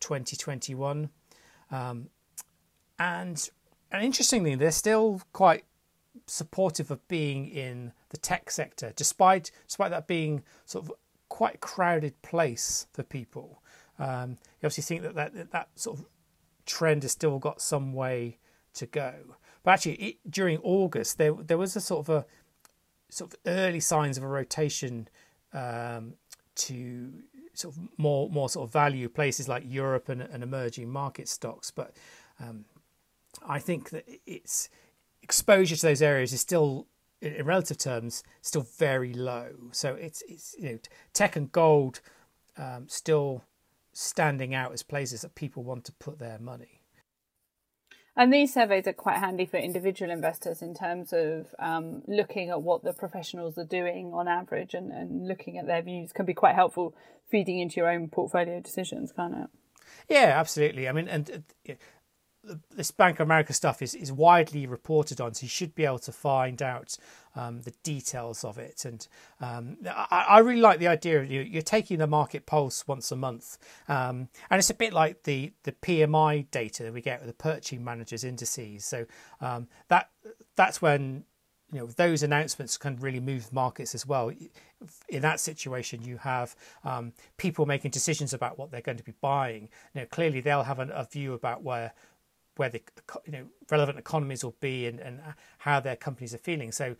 2021. 0.00 1.10
Um, 1.70 2.08
and 2.98 3.48
and 3.92 4.04
interestingly, 4.04 4.54
they're 4.54 4.70
still 4.70 5.22
quite 5.32 5.64
supportive 6.26 6.90
of 6.90 7.06
being 7.08 7.46
in 7.46 7.92
the 8.10 8.16
tech 8.16 8.50
sector, 8.50 8.92
despite 8.96 9.50
despite 9.66 9.90
that 9.90 10.06
being 10.06 10.42
sort 10.64 10.84
of 10.84 10.92
quite 11.28 11.56
a 11.56 11.58
crowded 11.58 12.20
place 12.22 12.86
for 12.92 13.02
people. 13.02 13.62
Um, 13.98 14.30
you 14.30 14.66
obviously 14.66 14.82
think 14.82 15.02
that, 15.02 15.14
that 15.34 15.50
that 15.50 15.68
sort 15.74 15.98
of 15.98 16.06
trend 16.70 17.02
has 17.02 17.12
still 17.12 17.38
got 17.38 17.60
some 17.60 17.92
way 17.92 18.38
to 18.74 18.86
go. 18.86 19.14
But 19.62 19.72
actually, 19.72 19.94
it, 19.94 20.16
during 20.30 20.58
August, 20.58 21.18
there 21.18 21.32
there 21.32 21.58
was 21.58 21.76
a 21.76 21.80
sort 21.80 22.08
of 22.08 22.14
a 22.14 22.26
sort 23.10 23.32
of 23.32 23.40
early 23.46 23.80
signs 23.80 24.16
of 24.16 24.24
a 24.24 24.28
rotation 24.28 25.08
um, 25.52 26.14
to 26.54 27.12
sort 27.54 27.76
of 27.76 27.82
more 27.98 28.30
more 28.30 28.48
sort 28.48 28.68
of 28.68 28.72
value 28.72 29.08
places 29.08 29.48
like 29.48 29.64
Europe 29.66 30.08
and, 30.08 30.22
and 30.22 30.42
emerging 30.42 30.88
market 30.88 31.28
stocks. 31.28 31.70
But 31.70 31.94
um, 32.38 32.64
I 33.46 33.58
think 33.58 33.90
that 33.90 34.04
its 34.26 34.68
exposure 35.22 35.76
to 35.76 35.82
those 35.82 36.02
areas 36.02 36.32
is 36.32 36.40
still, 36.40 36.86
in 37.20 37.44
relative 37.44 37.78
terms, 37.78 38.22
still 38.40 38.66
very 38.78 39.12
low. 39.12 39.50
So 39.72 39.94
it's 39.94 40.22
it's 40.28 40.54
you 40.58 40.70
know 40.70 40.78
tech 41.12 41.36
and 41.36 41.50
gold 41.52 42.00
um, 42.56 42.88
still 42.88 43.44
standing 43.92 44.54
out 44.54 44.72
as 44.72 44.82
places 44.82 45.22
that 45.22 45.34
people 45.34 45.62
want 45.62 45.84
to 45.84 45.92
put 45.92 46.18
their 46.18 46.38
money. 46.38 46.80
And 48.16 48.32
these 48.32 48.52
surveys 48.52 48.86
are 48.86 48.92
quite 48.92 49.18
handy 49.18 49.46
for 49.46 49.56
individual 49.56 50.10
investors 50.10 50.62
in 50.62 50.74
terms 50.74 51.12
of 51.12 51.54
um, 51.58 52.02
looking 52.06 52.50
at 52.50 52.60
what 52.60 52.82
the 52.82 52.92
professionals 52.92 53.56
are 53.56 53.64
doing 53.64 54.12
on 54.12 54.28
average 54.28 54.74
and, 54.74 54.90
and 54.90 55.26
looking 55.26 55.58
at 55.58 55.66
their 55.66 55.80
views 55.80 56.12
can 56.12 56.26
be 56.26 56.34
quite 56.34 56.54
helpful 56.54 56.94
feeding 57.30 57.60
into 57.60 57.76
your 57.76 57.88
own 57.88 58.08
portfolio 58.08 58.60
decisions, 58.60 59.12
can't 59.12 59.34
it? 59.34 59.50
Yeah, 60.08 60.34
absolutely. 60.36 60.88
I 60.88 60.92
mean, 60.92 61.08
and 61.08 61.44
uh, 61.68 61.72
this 62.74 62.90
Bank 62.90 63.20
of 63.20 63.26
America 63.26 63.52
stuff 63.52 63.82
is, 63.82 63.94
is 63.94 64.10
widely 64.10 64.66
reported 64.66 65.20
on, 65.20 65.34
so 65.34 65.42
you 65.42 65.48
should 65.48 65.74
be 65.74 65.84
able 65.84 65.98
to 65.98 66.12
find 66.12 66.62
out 66.62 66.96
um, 67.36 67.60
the 67.62 67.72
details 67.82 68.44
of 68.44 68.58
it. 68.58 68.84
And 68.84 69.06
um, 69.40 69.76
I, 69.86 70.26
I, 70.28 70.38
really 70.38 70.60
like 70.60 70.78
the 70.78 70.88
idea 70.88 71.20
of 71.20 71.30
you, 71.30 71.42
you're 71.42 71.62
taking 71.62 71.98
the 71.98 72.06
market 72.06 72.46
pulse 72.46 72.88
once 72.88 73.12
a 73.12 73.16
month, 73.16 73.58
um, 73.88 74.28
and 74.50 74.58
it's 74.58 74.70
a 74.70 74.74
bit 74.74 74.92
like 74.92 75.24
the 75.24 75.52
the 75.64 75.72
PMI 75.72 76.50
data 76.50 76.84
that 76.84 76.94
we 76.94 77.02
get 77.02 77.20
with 77.20 77.28
the 77.28 77.34
purchasing 77.34 77.84
managers 77.84 78.24
indices. 78.24 78.84
So 78.84 79.06
um, 79.40 79.68
that 79.88 80.08
that's 80.56 80.80
when 80.80 81.24
you 81.72 81.80
know 81.80 81.86
those 81.86 82.22
announcements 82.22 82.78
can 82.78 82.96
really 82.96 83.20
move 83.20 83.52
markets 83.52 83.94
as 83.94 84.06
well. 84.06 84.32
In 85.10 85.22
that 85.22 85.40
situation, 85.40 86.02
you 86.02 86.16
have 86.16 86.56
um, 86.84 87.12
people 87.36 87.66
making 87.66 87.90
decisions 87.90 88.32
about 88.32 88.58
what 88.58 88.70
they're 88.70 88.80
going 88.80 88.98
to 88.98 89.04
be 89.04 89.14
buying. 89.20 89.68
You 89.94 90.00
know, 90.00 90.06
clearly 90.06 90.40
they'll 90.40 90.62
have 90.62 90.78
a 90.78 91.06
view 91.12 91.34
about 91.34 91.62
where 91.62 91.92
where 92.60 92.68
the 92.68 92.82
you 93.24 93.32
know 93.32 93.44
relevant 93.70 93.98
economies 93.98 94.44
will 94.44 94.54
be 94.60 94.86
and, 94.86 95.00
and 95.00 95.18
how 95.56 95.80
their 95.80 95.96
companies 95.96 96.34
are 96.34 96.38
feeling. 96.38 96.70
So 96.72 96.94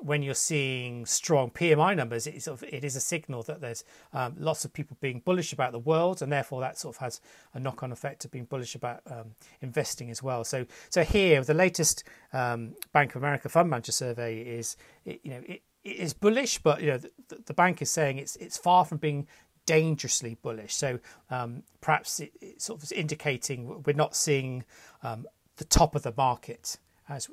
when 0.00 0.24
you're 0.24 0.34
seeing 0.34 1.06
strong 1.06 1.50
PMI 1.50 1.96
numbers, 1.96 2.26
it, 2.26 2.42
sort 2.42 2.60
of, 2.60 2.68
it 2.68 2.82
is 2.82 2.96
a 2.96 3.00
signal 3.00 3.44
that 3.44 3.60
there's 3.60 3.84
um, 4.12 4.34
lots 4.36 4.64
of 4.64 4.72
people 4.72 4.96
being 5.00 5.20
bullish 5.24 5.52
about 5.52 5.70
the 5.70 5.78
world, 5.78 6.20
and 6.20 6.32
therefore 6.32 6.60
that 6.62 6.76
sort 6.76 6.96
of 6.96 7.00
has 7.00 7.20
a 7.54 7.60
knock-on 7.60 7.92
effect 7.92 8.24
of 8.24 8.32
being 8.32 8.44
bullish 8.44 8.74
about 8.74 9.02
um, 9.06 9.36
investing 9.60 10.10
as 10.10 10.20
well. 10.20 10.42
So, 10.42 10.66
so 10.90 11.04
here 11.04 11.44
the 11.44 11.54
latest 11.54 12.02
um, 12.32 12.74
Bank 12.92 13.14
of 13.14 13.22
America 13.22 13.48
Fund 13.48 13.70
Manager 13.70 13.92
Survey 13.92 14.40
is, 14.40 14.76
you 15.04 15.30
know, 15.30 15.42
it, 15.46 15.62
it 15.84 15.96
is 15.96 16.12
bullish, 16.12 16.58
but 16.58 16.80
you 16.82 16.88
know 16.88 16.98
the, 16.98 17.10
the 17.46 17.54
bank 17.54 17.82
is 17.82 17.90
saying 17.90 18.18
it's 18.18 18.36
it's 18.36 18.56
far 18.56 18.84
from 18.84 18.98
being 18.98 19.28
dangerously 19.66 20.36
bullish. 20.42 20.74
So 20.74 20.98
um, 21.30 21.62
perhaps 21.80 22.20
it, 22.20 22.32
it's 22.40 22.64
sort 22.64 22.82
of 22.82 22.92
indicating 22.92 23.82
we're 23.84 23.94
not 23.94 24.16
seeing 24.16 24.64
um, 25.02 25.26
the 25.56 25.64
top 25.64 25.94
of 25.94 26.02
the 26.02 26.14
market 26.16 26.78
as 27.08 27.28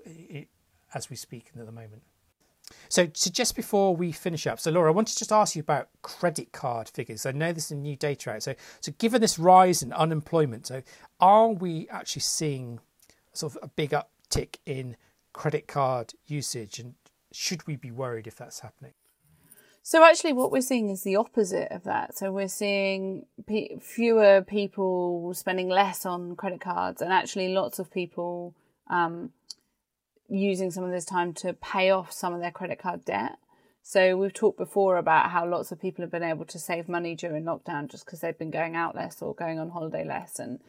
as 0.93 1.09
we 1.09 1.15
speak 1.15 1.51
at 1.57 1.65
the 1.65 1.71
moment. 1.71 2.03
So, 2.89 3.09
so 3.13 3.29
just 3.29 3.55
before 3.55 3.95
we 3.95 4.11
finish 4.11 4.47
up, 4.47 4.59
so 4.59 4.71
Laura, 4.71 4.91
I 4.91 4.95
want 4.95 5.07
to 5.09 5.17
just 5.17 5.31
ask 5.31 5.55
you 5.55 5.61
about 5.61 5.89
credit 6.01 6.51
card 6.51 6.89
figures. 6.89 7.25
I 7.25 7.31
know 7.31 7.51
there's 7.51 7.65
some 7.65 7.81
new 7.81 7.95
data 7.95 8.31
out. 8.31 8.43
So, 8.43 8.55
so 8.79 8.91
given 8.97 9.21
this 9.21 9.37
rise 9.37 9.81
in 9.81 9.91
unemployment, 9.93 10.67
so 10.67 10.81
are 11.19 11.49
we 11.49 11.87
actually 11.89 12.21
seeing 12.21 12.79
sort 13.33 13.55
of 13.55 13.63
a 13.63 13.67
big 13.67 13.91
uptick 13.91 14.55
in 14.65 14.95
credit 15.33 15.67
card 15.67 16.13
usage, 16.27 16.79
and 16.79 16.95
should 17.31 17.65
we 17.67 17.75
be 17.75 17.91
worried 17.91 18.27
if 18.27 18.35
that's 18.35 18.59
happening? 18.59 18.93
So 19.83 20.03
actually, 20.03 20.33
what 20.33 20.51
we're 20.51 20.61
seeing 20.61 20.89
is 20.89 21.03
the 21.03 21.15
opposite 21.15 21.71
of 21.71 21.83
that. 21.85 22.15
So 22.17 22.31
we're 22.31 22.47
seeing 22.47 23.25
fewer 23.81 24.41
people 24.41 25.33
spending 25.33 25.69
less 25.69 26.05
on 26.05 26.35
credit 26.35 26.61
cards, 26.61 27.01
and 27.01 27.11
actually 27.11 27.49
lots 27.49 27.79
of 27.79 27.91
people 27.91 28.55
um, 28.89 29.31
using 30.29 30.71
some 30.71 30.83
of 30.83 30.91
this 30.91 31.05
time 31.05 31.33
to 31.33 31.53
pay 31.53 31.89
off 31.89 32.11
some 32.11 32.33
of 32.33 32.41
their 32.41 32.51
credit 32.51 32.79
card 32.79 33.03
debt. 33.05 33.37
So 33.83 34.15
we've 34.15 34.33
talked 34.33 34.59
before 34.59 34.97
about 34.97 35.31
how 35.31 35.47
lots 35.47 35.71
of 35.71 35.81
people 35.81 36.03
have 36.03 36.11
been 36.11 36.21
able 36.21 36.45
to 36.45 36.59
save 36.59 36.87
money 36.87 37.15
during 37.15 37.43
lockdown 37.43 37.89
just 37.89 38.05
because 38.05 38.19
they've 38.19 38.37
been 38.37 38.51
going 38.51 38.75
out 38.75 38.95
less 38.95 39.21
or 39.21 39.33
going 39.33 39.59
on 39.59 39.71
holiday 39.71 40.05
less 40.05 40.37
and 40.37 40.59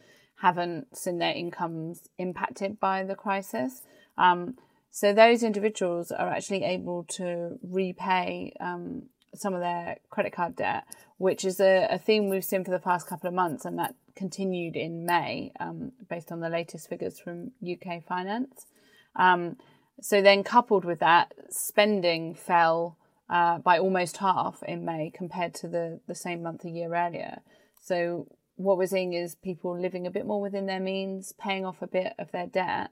haven't 0.41 0.97
seen 0.97 1.19
their 1.19 1.33
incomes 1.33 2.09
impacted 2.17 2.79
by 2.79 3.03
the 3.03 3.15
crisis. 3.15 3.83
Um, 4.17 4.57
so 4.95 5.11
those 5.11 5.41
individuals 5.41 6.11
are 6.11 6.29
actually 6.29 6.63
able 6.63 7.03
to 7.05 7.57
repay 7.63 8.53
um, 8.59 9.07
some 9.33 9.55
of 9.55 9.59
their 9.59 9.97
credit 10.11 10.33
card 10.33 10.55
debt, 10.55 10.83
which 11.17 11.43
is 11.43 11.59
a, 11.59 11.87
a, 11.89 11.97
theme 11.97 12.29
we've 12.29 12.45
seen 12.45 12.63
for 12.63 12.69
the 12.69 12.77
past 12.77 13.07
couple 13.07 13.27
of 13.27 13.33
months, 13.33 13.65
and 13.65 13.79
that 13.79 13.95
continued 14.15 14.75
in 14.75 15.03
May, 15.03 15.51
um, 15.59 15.93
based 16.11 16.31
on 16.31 16.41
the 16.41 16.49
latest 16.49 16.87
figures 16.89 17.19
from 17.19 17.53
UK 17.67 18.03
Finance. 18.07 18.67
Um, 19.15 19.57
so 19.99 20.21
then, 20.21 20.43
coupled 20.43 20.85
with 20.85 20.99
that, 20.99 21.33
spending 21.49 22.35
fell 22.35 22.99
uh, 23.31 23.57
by 23.57 23.79
almost 23.79 24.17
half 24.17 24.61
in 24.61 24.85
May 24.85 25.11
compared 25.11 25.55
to 25.55 25.67
the, 25.67 26.01
the 26.07 26.13
same 26.13 26.43
month 26.43 26.65
a 26.65 26.69
year 26.69 26.93
earlier. 26.93 27.41
So 27.81 28.27
what 28.57 28.77
we're 28.77 28.85
seeing 28.85 29.13
is 29.13 29.33
people 29.33 29.75
living 29.75 30.05
a 30.05 30.11
bit 30.11 30.27
more 30.27 30.39
within 30.39 30.67
their 30.67 30.79
means, 30.79 31.33
paying 31.39 31.65
off 31.65 31.81
a 31.81 31.87
bit 31.87 32.13
of 32.19 32.31
their 32.31 32.45
debt. 32.45 32.91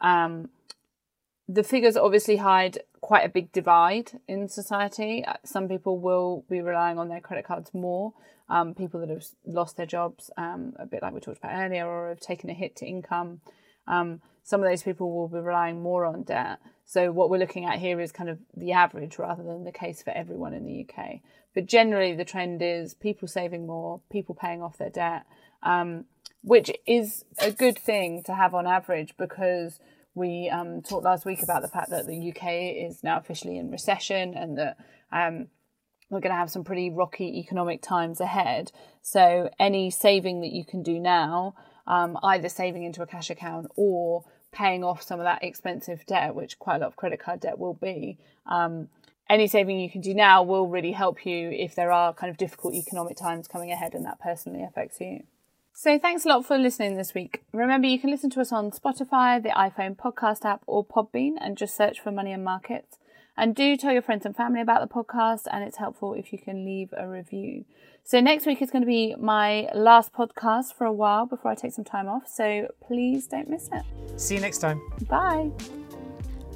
Um, 0.00 0.48
the 1.48 1.62
figures 1.62 1.96
obviously 1.96 2.36
hide 2.36 2.78
quite 3.00 3.24
a 3.24 3.28
big 3.28 3.52
divide 3.52 4.12
in 4.28 4.48
society. 4.48 5.24
Uh, 5.24 5.34
some 5.44 5.68
people 5.68 5.98
will 5.98 6.44
be 6.48 6.60
relying 6.60 6.98
on 6.98 7.08
their 7.08 7.20
credit 7.20 7.44
cards 7.44 7.72
more. 7.74 8.12
Um, 8.48 8.74
people 8.74 9.00
that 9.00 9.08
have 9.08 9.24
lost 9.46 9.76
their 9.76 9.86
jobs, 9.86 10.30
um, 10.36 10.74
a 10.78 10.86
bit 10.86 11.02
like 11.02 11.14
we 11.14 11.20
talked 11.20 11.38
about 11.38 11.54
earlier, 11.54 11.86
or 11.86 12.10
have 12.10 12.20
taken 12.20 12.50
a 12.50 12.54
hit 12.54 12.76
to 12.76 12.86
income. 12.86 13.40
Um, 13.86 14.20
some 14.44 14.62
of 14.62 14.68
those 14.68 14.82
people 14.82 15.12
will 15.12 15.28
be 15.28 15.38
relying 15.38 15.82
more 15.82 16.04
on 16.04 16.22
debt. 16.24 16.58
So 16.84 17.12
what 17.12 17.30
we're 17.30 17.38
looking 17.38 17.64
at 17.64 17.78
here 17.78 18.00
is 18.00 18.12
kind 18.12 18.28
of 18.28 18.38
the 18.56 18.72
average 18.72 19.18
rather 19.18 19.42
than 19.42 19.64
the 19.64 19.72
case 19.72 20.02
for 20.02 20.10
everyone 20.10 20.52
in 20.52 20.66
the 20.66 20.86
UK. 20.86 21.20
But 21.54 21.66
generally, 21.66 22.14
the 22.14 22.24
trend 22.24 22.60
is 22.62 22.94
people 22.94 23.28
saving 23.28 23.66
more, 23.66 24.00
people 24.10 24.34
paying 24.34 24.62
off 24.62 24.78
their 24.78 24.90
debt, 24.90 25.24
um, 25.62 26.04
which 26.42 26.70
is 26.86 27.24
a 27.38 27.52
good 27.52 27.78
thing 27.78 28.22
to 28.24 28.34
have 28.34 28.54
on 28.54 28.66
average 28.66 29.14
because 29.16 29.78
we 30.14 30.50
um, 30.50 30.82
talked 30.82 31.04
last 31.04 31.24
week 31.24 31.42
about 31.42 31.62
the 31.62 31.68
fact 31.68 31.90
that 31.90 32.06
the 32.06 32.30
UK 32.30 32.86
is 32.88 33.02
now 33.02 33.18
officially 33.18 33.58
in 33.58 33.70
recession 33.70 34.34
and 34.34 34.58
that 34.58 34.76
um, 35.10 35.48
we're 36.10 36.20
going 36.20 36.32
to 36.32 36.38
have 36.38 36.50
some 36.50 36.64
pretty 36.64 36.90
rocky 36.90 37.38
economic 37.38 37.80
times 37.80 38.20
ahead. 38.20 38.70
So, 39.00 39.48
any 39.58 39.90
saving 39.90 40.42
that 40.42 40.52
you 40.52 40.64
can 40.64 40.82
do 40.82 40.98
now, 41.00 41.54
um, 41.86 42.18
either 42.22 42.48
saving 42.48 42.84
into 42.84 43.02
a 43.02 43.06
cash 43.06 43.30
account 43.30 43.68
or 43.76 44.24
paying 44.52 44.84
off 44.84 45.02
some 45.02 45.18
of 45.18 45.24
that 45.24 45.42
expensive 45.42 46.04
debt, 46.04 46.34
which 46.34 46.58
quite 46.58 46.76
a 46.76 46.78
lot 46.80 46.88
of 46.88 46.96
credit 46.96 47.18
card 47.18 47.40
debt 47.40 47.58
will 47.58 47.74
be, 47.74 48.18
um, 48.46 48.88
any 49.30 49.46
saving 49.46 49.80
you 49.80 49.90
can 49.90 50.02
do 50.02 50.12
now 50.12 50.42
will 50.42 50.68
really 50.68 50.92
help 50.92 51.24
you 51.24 51.50
if 51.50 51.74
there 51.74 51.90
are 51.90 52.12
kind 52.12 52.30
of 52.30 52.36
difficult 52.36 52.74
economic 52.74 53.16
times 53.16 53.48
coming 53.48 53.72
ahead 53.72 53.94
and 53.94 54.04
that 54.04 54.20
personally 54.20 54.62
affects 54.62 55.00
you. 55.00 55.22
So 55.74 55.98
thanks 55.98 56.24
a 56.24 56.28
lot 56.28 56.44
for 56.46 56.58
listening 56.58 56.96
this 56.96 57.14
week. 57.14 57.42
Remember, 57.52 57.86
you 57.86 57.98
can 57.98 58.10
listen 58.10 58.30
to 58.30 58.40
us 58.40 58.52
on 58.52 58.70
Spotify, 58.70 59.42
the 59.42 59.48
iPhone 59.48 59.96
podcast 59.96 60.44
app, 60.44 60.62
or 60.66 60.84
Podbean, 60.84 61.32
and 61.40 61.56
just 61.56 61.76
search 61.76 61.98
for 61.98 62.12
Money 62.12 62.32
and 62.32 62.44
Markets. 62.44 62.98
And 63.36 63.54
do 63.54 63.76
tell 63.76 63.92
your 63.92 64.02
friends 64.02 64.26
and 64.26 64.36
family 64.36 64.60
about 64.60 64.86
the 64.86 64.94
podcast, 64.94 65.46
and 65.50 65.64
it's 65.64 65.78
helpful 65.78 66.12
if 66.12 66.32
you 66.32 66.38
can 66.38 66.66
leave 66.66 66.92
a 66.96 67.08
review. 67.08 67.64
So 68.04 68.20
next 68.20 68.46
week 68.46 68.60
is 68.60 68.70
going 68.70 68.82
to 68.82 68.86
be 68.86 69.14
my 69.18 69.68
last 69.74 70.12
podcast 70.12 70.74
for 70.74 70.84
a 70.84 70.92
while 70.92 71.24
before 71.24 71.50
I 71.50 71.54
take 71.54 71.72
some 71.72 71.84
time 71.84 72.06
off. 72.06 72.28
So 72.28 72.68
please 72.86 73.26
don't 73.26 73.48
miss 73.48 73.70
it. 73.72 73.82
See 74.20 74.34
you 74.34 74.40
next 74.42 74.58
time. 74.58 74.80
Bye. 75.08 75.50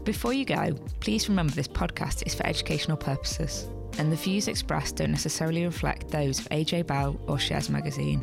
Before 0.05 0.35
you 0.35 0.45
go, 0.45 0.75
please 1.01 1.29
remember 1.29 1.55
this 1.55 1.69
podcast 1.69 2.25
is 2.27 2.35
for 2.35 2.47
educational 2.47 2.99
purposes, 2.99 3.69
and 3.99 4.13
the 4.13 4.17
views 4.17 4.47
expressed 4.47 4.97
don't 4.97 5.11
necessarily 5.11 5.65
reflect 5.65 6.11
those 6.11 6.39
of 6.39 6.49
AJ 6.51 6.87
Bell 6.87 7.19
or 7.27 7.39
Shares 7.39 7.71
Magazine. 7.71 8.23